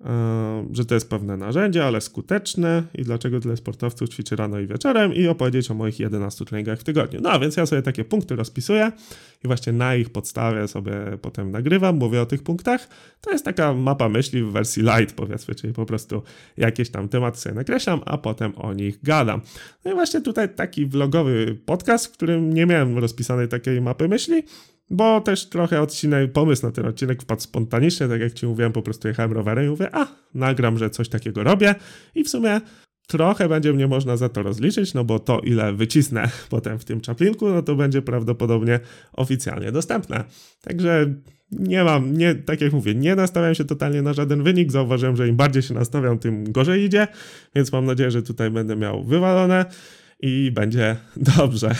Yy, 0.04 0.76
że 0.76 0.86
to 0.86 0.94
jest 0.94 1.10
pewne 1.10 1.38
narzędzie, 1.38 1.86
ale 1.86 2.02
skuteczne 2.02 2.84
i 2.96 3.04
dlaczego 3.04 3.40
tyle 3.40 3.58
sportowców 3.58 4.10
ćwiczy 4.10 4.36
rano 4.36 4.60
i 4.60 4.68
wieczorem 4.68 5.14
i 5.14 5.28
opowiedzieć 5.28 5.72
o 5.72 5.74
moich 5.74 6.00
11 6.00 6.46
treningach 6.46 6.80
w 6.80 6.84
tygodniu. 6.84 7.20
No 7.22 7.40
więc 7.40 7.58
ja 7.58 7.66
sobie 7.66 7.82
takie 7.82 8.06
punkty 8.06 8.36
rozpisuję 8.36 8.92
i 9.44 9.48
właśnie 9.48 9.74
na 9.74 9.96
ich 9.96 10.10
podstawie 10.10 10.68
sobie 10.68 10.94
potem 11.22 11.52
nagrywam, 11.52 11.98
mówię 11.98 12.22
o 12.22 12.26
tych 12.26 12.44
punktach. 12.44 12.88
To 13.22 13.32
jest 13.32 13.46
taka 13.46 13.74
mapa 13.74 14.10
myśli 14.10 14.44
w 14.44 14.52
wersji 14.52 14.84
light 14.84 15.16
powiedzmy, 15.16 15.56
czyli 15.56 15.74
po 15.74 15.86
prostu 15.86 16.22
jakieś 16.58 16.90
tam 16.90 17.10
tematy 17.10 17.40
sobie 17.40 17.56
nakreślam, 17.56 18.02
a 18.06 18.18
potem 18.18 18.54
o 18.56 18.74
nich 18.74 19.04
gadam. 19.04 19.42
No 19.86 19.92
i 19.92 19.94
właśnie 19.94 20.22
tutaj 20.22 20.56
taki 20.56 20.86
vlogowy 20.86 21.58
podcast, 21.66 22.08
w 22.08 22.12
którym 22.12 22.54
nie 22.54 22.66
miałem 22.66 22.98
rozpisanej 22.98 23.48
takiej 23.48 23.82
mapy 23.82 24.08
myśli, 24.08 24.44
bo 24.90 25.22
też 25.22 25.50
trochę 25.50 25.82
odcinek, 25.82 26.32
pomysł 26.32 26.66
na 26.66 26.72
ten 26.72 26.86
odcinek 26.86 27.22
wpadł 27.22 27.42
spontanicznie, 27.42 28.08
tak 28.08 28.22
jak 28.22 28.34
ci 28.34 28.46
mówiłem, 28.46 28.72
po 28.72 28.82
prostu 28.82 29.08
jechałem 29.08 29.32
rowerem 29.32 29.66
i 29.66 29.70
mówię, 29.70 29.96
a, 29.96 30.08
nagram, 30.34 30.78
że 30.78 30.90
coś 30.90 31.10
takiego 31.10 31.44
robię 31.44 31.76
i 32.16 32.24
w 32.24 32.30
sumie 32.30 32.62
trochę 33.08 33.50
będzie 33.50 33.74
mnie 33.74 33.88
można 33.88 34.18
za 34.18 34.30
to 34.30 34.44
rozliczyć, 34.44 34.94
no 34.94 35.04
bo 35.04 35.20
to 35.20 35.40
ile 35.40 35.74
wycisnę 35.74 36.30
potem 36.50 36.80
w 36.80 36.86
tym 36.86 37.02
czaplinku, 37.02 37.50
no 37.50 37.62
to 37.62 37.76
będzie 37.76 38.02
prawdopodobnie 38.02 38.80
oficjalnie 39.14 39.72
dostępne. 39.72 40.24
Także 40.62 41.14
nie 41.52 41.84
mam, 41.84 42.18
nie, 42.18 42.36
tak 42.36 42.62
jak 42.62 42.74
mówię, 42.74 42.96
nie 42.96 43.16
nastawiam 43.16 43.56
się 43.56 43.66
totalnie 43.66 44.02
na 44.02 44.14
żaden 44.14 44.44
wynik. 44.44 44.72
Zauważyłem, 44.72 45.16
że 45.16 45.28
im 45.28 45.36
bardziej 45.36 45.62
się 45.64 45.74
nastawiam, 45.74 46.20
tym 46.20 46.52
gorzej 46.52 46.84
idzie, 46.84 47.08
więc 47.56 47.72
mam 47.72 47.86
nadzieję, 47.86 48.12
że 48.12 48.24
tutaj 48.24 48.52
będę 48.52 48.76
miał 48.76 49.04
wywalone 49.04 49.66
i 50.20 50.52
będzie 50.52 50.96
dobrze. 51.38 51.76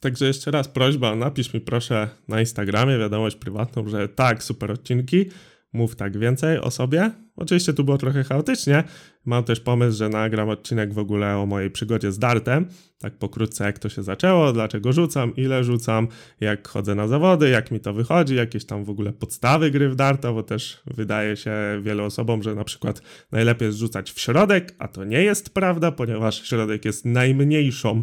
Także 0.00 0.26
jeszcze 0.26 0.50
raz 0.50 0.68
prośba, 0.68 1.16
napisz 1.16 1.54
mi 1.54 1.60
proszę 1.60 2.08
na 2.28 2.40
Instagramie 2.40 2.98
wiadomość 2.98 3.36
prywatną, 3.36 3.88
że 3.88 4.08
tak, 4.08 4.42
super 4.42 4.70
odcinki, 4.70 5.26
mów 5.72 5.96
tak 5.96 6.18
więcej 6.18 6.58
o 6.58 6.70
sobie. 6.70 7.10
Oczywiście 7.36 7.72
tu 7.72 7.84
było 7.84 7.98
trochę 7.98 8.24
chaotycznie. 8.24 8.84
Mam 9.24 9.44
też 9.44 9.60
pomysł, 9.60 9.98
że 9.98 10.08
nagram 10.08 10.48
odcinek 10.48 10.94
w 10.94 10.98
ogóle 10.98 11.36
o 11.36 11.46
mojej 11.46 11.70
przygodzie 11.70 12.12
z 12.12 12.18
dartem. 12.18 12.68
Tak 12.98 13.18
pokrótce 13.18 13.64
jak 13.64 13.78
to 13.78 13.88
się 13.88 14.02
zaczęło, 14.02 14.52
dlaczego 14.52 14.92
rzucam, 14.92 15.36
ile 15.36 15.64
rzucam, 15.64 16.08
jak 16.40 16.68
chodzę 16.68 16.94
na 16.94 17.08
zawody, 17.08 17.48
jak 17.48 17.70
mi 17.70 17.80
to 17.80 17.92
wychodzi, 17.92 18.34
jakieś 18.34 18.66
tam 18.66 18.84
w 18.84 18.90
ogóle 18.90 19.12
podstawy 19.12 19.70
gry 19.70 19.88
w 19.88 19.96
darta, 19.96 20.32
bo 20.32 20.42
też 20.42 20.82
wydaje 20.86 21.36
się 21.36 21.52
wielu 21.82 22.04
osobom, 22.04 22.42
że 22.42 22.54
na 22.54 22.64
przykład 22.64 23.02
najlepiej 23.32 23.66
jest 23.66 23.78
rzucać 23.78 24.12
w 24.12 24.20
środek, 24.20 24.74
a 24.78 24.88
to 24.88 25.04
nie 25.04 25.22
jest 25.22 25.54
prawda, 25.54 25.92
ponieważ 25.92 26.48
środek 26.48 26.84
jest 26.84 27.04
najmniejszą 27.04 28.02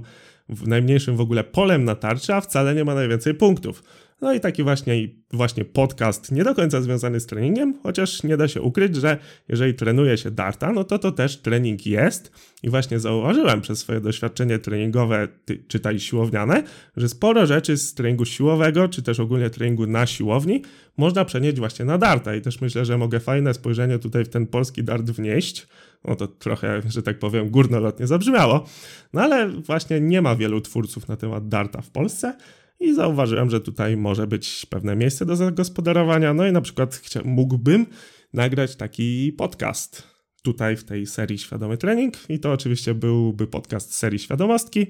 najmniejszym 0.50 1.18
w 1.18 1.22
ogóle 1.22 1.44
polem 1.44 1.84
na 1.84 1.96
tarczy, 1.96 2.34
a 2.34 2.42
wcale 2.42 2.76
nie 2.76 2.86
ma 2.86 2.96
najwięcej 2.96 3.34
punktów. 3.34 3.84
No 4.24 4.34
i 4.34 4.40
taki 4.40 4.64
właśnie, 4.64 5.08
właśnie 5.34 5.66
podcast, 5.66 6.32
nie 6.32 6.44
do 6.44 6.56
końca 6.56 6.82
związany 6.82 7.20
z 7.20 7.26
treningiem, 7.26 7.80
chociaż 7.84 8.24
nie 8.24 8.38
da 8.38 8.48
się 8.48 8.62
ukryć, 8.62 8.96
że 8.96 9.18
jeżeli 9.50 9.74
trenuje 9.74 10.18
się 10.18 10.32
darta, 10.32 10.72
no 10.72 10.84
to 10.84 11.00
to 11.00 11.12
też 11.12 11.38
trening 11.38 11.86
jest. 11.86 12.32
I 12.64 12.70
właśnie 12.70 13.00
zauważyłem 13.00 13.62
przez 13.62 13.80
swoje 13.80 14.02
doświadczenie 14.02 14.60
treningowe, 14.60 15.28
czytaj 15.68 16.00
siłowniane, 16.00 16.64
że 16.98 17.10
sporo 17.10 17.46
rzeczy 17.46 17.78
z 17.78 17.94
treningu 17.94 18.26
siłowego, 18.26 18.88
czy 18.88 19.02
też 19.02 19.20
ogólnie 19.20 19.50
treningu 19.50 19.88
na 19.88 20.06
siłowni, 20.06 20.62
można 20.98 21.26
przenieść 21.26 21.58
właśnie 21.58 21.86
na 21.86 21.98
darta. 21.98 22.36
I 22.36 22.42
też 22.42 22.62
myślę, 22.62 22.86
że 22.86 22.98
mogę 22.98 23.20
fajne 23.20 23.54
spojrzenie 23.54 24.00
tutaj 24.00 24.26
w 24.26 24.30
ten 24.30 24.48
polski 24.48 24.84
dart 24.84 25.06
wnieść 25.06 25.68
no 26.08 26.16
to 26.16 26.28
trochę, 26.28 26.82
że 26.90 27.04
tak 27.04 27.20
powiem, 27.20 27.50
górnolotnie 27.50 28.08
zabrzmiało. 28.08 28.66
No 29.14 29.22
ale 29.22 29.50
właśnie 29.50 30.02
nie 30.02 30.22
ma 30.22 30.36
wielu 30.36 30.62
twórców 30.62 31.08
na 31.08 31.18
temat 31.18 31.48
Darta 31.48 31.82
w 31.82 31.90
Polsce 31.90 32.34
i 32.84 32.94
zauważyłem, 32.96 33.50
że 33.50 33.62
tutaj 33.62 33.98
może 33.98 34.28
być 34.28 34.66
pewne 34.70 34.96
miejsce 34.96 35.26
do 35.26 35.36
zagospodarowania. 35.36 36.34
No 36.34 36.48
i 36.48 36.52
na 36.52 36.62
przykład 36.62 37.02
mógłbym 37.26 37.86
nagrać 38.34 38.76
taki 38.76 39.34
podcast 39.38 40.14
tutaj 40.44 40.78
w 40.78 40.84
tej 40.84 41.06
serii 41.06 41.38
Świadomy 41.38 41.78
Trening 41.78 42.14
i 42.30 42.40
to 42.40 42.52
oczywiście 42.52 42.94
byłby 42.94 43.48
podcast 43.48 43.96
serii 43.96 44.20
Świadomostki. 44.20 44.88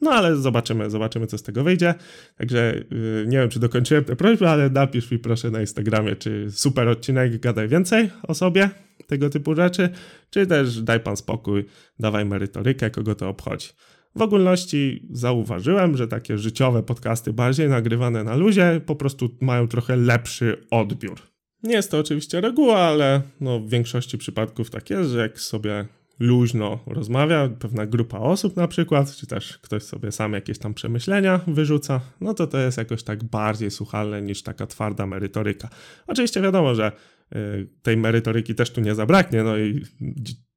No 0.00 0.10
ale 0.10 0.36
zobaczymy, 0.36 0.90
zobaczymy 0.90 1.26
co 1.26 1.38
z 1.38 1.42
tego 1.42 1.64
wyjdzie. 1.64 1.94
Także 2.36 2.84
yy, 2.90 3.24
nie 3.28 3.38
wiem, 3.38 3.48
czy 3.48 3.60
dokończyłem 3.60 4.04
tę 4.04 4.16
prośbę, 4.16 4.50
ale 4.50 4.70
napisz 4.70 5.10
mi 5.10 5.18
proszę 5.18 5.50
na 5.50 5.60
Instagramie, 5.60 6.16
czy 6.16 6.46
super 6.50 6.88
odcinek, 6.88 7.40
gadaj 7.40 7.68
więcej 7.68 8.10
o 8.22 8.34
sobie, 8.34 8.70
tego 9.06 9.30
typu 9.30 9.54
rzeczy, 9.54 9.88
czy 10.30 10.46
też 10.46 10.82
daj 10.82 11.00
pan 11.00 11.16
spokój, 11.16 11.64
dawaj 11.98 12.24
merytorykę, 12.24 12.90
kogo 12.90 13.14
to 13.14 13.28
obchodzi. 13.28 13.68
W 14.16 14.22
ogólności 14.22 15.06
zauważyłem, 15.10 15.96
że 15.96 16.08
takie 16.08 16.38
życiowe 16.38 16.82
podcasty, 16.82 17.32
bardziej 17.32 17.68
nagrywane 17.68 18.24
na 18.24 18.36
luzie, 18.36 18.80
po 18.86 18.96
prostu 18.96 19.28
mają 19.40 19.68
trochę 19.68 19.96
lepszy 19.96 20.66
odbiór. 20.70 21.20
Nie 21.62 21.74
jest 21.74 21.90
to 21.90 21.98
oczywiście 21.98 22.40
reguła, 22.40 22.78
ale 22.78 23.22
no 23.40 23.60
w 23.60 23.68
większości 23.68 24.18
przypadków 24.18 24.70
tak 24.70 24.90
jest, 24.90 25.10
że 25.10 25.18
jak 25.18 25.40
sobie 25.40 25.86
luźno 26.18 26.78
rozmawia, 26.86 27.48
pewna 27.48 27.86
grupa 27.86 28.18
osób 28.18 28.56
na 28.56 28.68
przykład, 28.68 29.16
czy 29.16 29.26
też 29.26 29.58
ktoś 29.58 29.82
sobie 29.82 30.12
sam 30.12 30.32
jakieś 30.32 30.58
tam 30.58 30.74
przemyślenia 30.74 31.40
wyrzuca, 31.46 32.00
no 32.20 32.34
to 32.34 32.46
to 32.46 32.58
jest 32.58 32.78
jakoś 32.78 33.02
tak 33.02 33.24
bardziej 33.24 33.70
słuchalne 33.70 34.22
niż 34.22 34.42
taka 34.42 34.66
twarda 34.66 35.06
merytoryka. 35.06 35.68
Oczywiście 36.06 36.40
wiadomo, 36.40 36.74
że 36.74 36.92
y, 37.36 37.68
tej 37.82 37.96
merytoryki 37.96 38.54
też 38.54 38.70
tu 38.70 38.80
nie 38.80 38.94
zabraknie, 38.94 39.42
no 39.42 39.58
i 39.58 39.82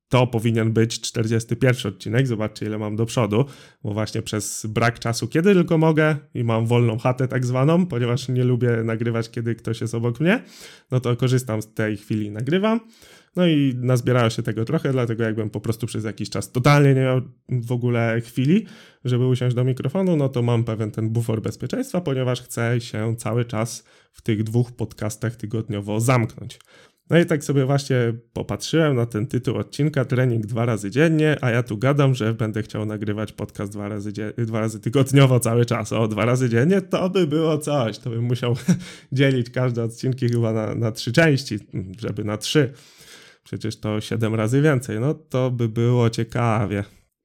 to 0.10 0.28
powinien 0.28 0.74
być 0.74 1.02
41 1.02 1.92
odcinek. 1.94 2.28
Zobaczcie, 2.28 2.66
ile 2.66 2.78
mam 2.78 2.96
do 2.96 3.06
przodu, 3.06 3.46
bo 3.84 3.94
właśnie 3.94 4.22
przez 4.22 4.66
brak 4.66 5.00
czasu, 5.00 5.28
kiedy 5.28 5.54
tylko 5.54 5.78
mogę 5.78 6.16
i 6.34 6.44
mam 6.44 6.66
wolną 6.66 6.98
chatę 6.98 7.28
tak 7.28 7.46
zwaną, 7.46 7.86
ponieważ 7.86 8.30
nie 8.30 8.44
lubię 8.44 8.70
nagrywać, 8.84 9.30
kiedy 9.30 9.56
ktoś 9.56 9.82
jest 9.82 9.96
obok 9.96 10.20
mnie, 10.20 10.44
no 10.92 11.00
to 11.00 11.16
korzystam 11.16 11.62
z 11.62 11.74
tej 11.74 11.98
chwili 11.98 12.26
i 12.26 12.32
nagrywam. 12.32 12.80
No 13.36 13.48
i 13.48 13.74
nazbierało 13.76 14.30
się 14.30 14.44
tego 14.44 14.66
trochę, 14.66 14.92
dlatego 14.92 15.24
jakbym 15.24 15.50
po 15.50 15.62
prostu 15.62 15.88
przez 15.88 16.04
jakiś 16.04 16.30
czas 16.30 16.52
totalnie 16.52 16.94
nie 16.94 17.02
miał 17.02 17.22
w 17.50 17.72
ogóle 17.72 18.22
chwili, 18.22 18.66
żeby 19.06 19.28
usiąść 19.28 19.56
do 19.56 19.64
mikrofonu, 19.64 20.16
no 20.16 20.30
to 20.30 20.42
mam 20.42 20.64
pewien 20.64 20.92
ten 20.92 21.10
bufor 21.10 21.42
bezpieczeństwa, 21.42 22.02
ponieważ 22.02 22.42
chcę 22.42 22.82
się 22.82 23.16
cały 23.16 23.46
czas 23.46 23.84
w 24.12 24.22
tych 24.22 24.44
dwóch 24.44 24.72
podcastach 24.72 25.36
tygodniowo 25.36 26.00
zamknąć. 26.00 26.60
No 27.10 27.20
i 27.20 27.26
tak 27.26 27.44
sobie 27.44 27.66
właśnie 27.66 28.14
popatrzyłem 28.34 28.96
na 28.96 29.06
ten 29.06 29.28
tytuł 29.28 29.58
odcinka 29.58 30.06
Trening 30.06 30.46
dwa 30.46 30.66
razy 30.66 30.92
dziennie, 30.92 31.38
a 31.42 31.50
ja 31.50 31.64
tu 31.64 31.78
gadam, 31.78 32.16
że 32.16 32.34
będę 32.34 32.64
chciał 32.64 32.86
nagrywać 32.86 33.32
podcast 33.32 33.72
dwa 33.72 33.90
razy, 33.90 34.12
dwa 34.38 34.60
razy 34.60 34.80
tygodniowo 34.80 35.40
cały 35.40 35.66
czas. 35.66 35.94
O, 35.94 36.08
dwa 36.08 36.26
razy 36.26 36.50
dziennie 36.50 36.82
to 36.82 37.10
by 37.10 37.28
było 37.28 37.58
coś. 37.58 38.00
To 38.00 38.10
bym 38.10 38.24
musiał 38.24 38.56
dzielić 39.12 39.50
każde 39.50 39.84
odcinki 39.84 40.30
chyba 40.30 40.54
na, 40.54 40.76
na 40.76 40.92
trzy 40.92 41.12
części, 41.12 41.60
żeby 42.00 42.24
na 42.24 42.38
trzy 42.38 42.74
przecież 43.48 43.80
to 43.80 44.02
7 44.02 44.36
razy 44.36 44.62
więcej. 44.62 45.00
No 45.00 45.14
to 45.14 45.52
by 45.52 45.70
było 45.70 46.10
ciekawie. 46.10 46.84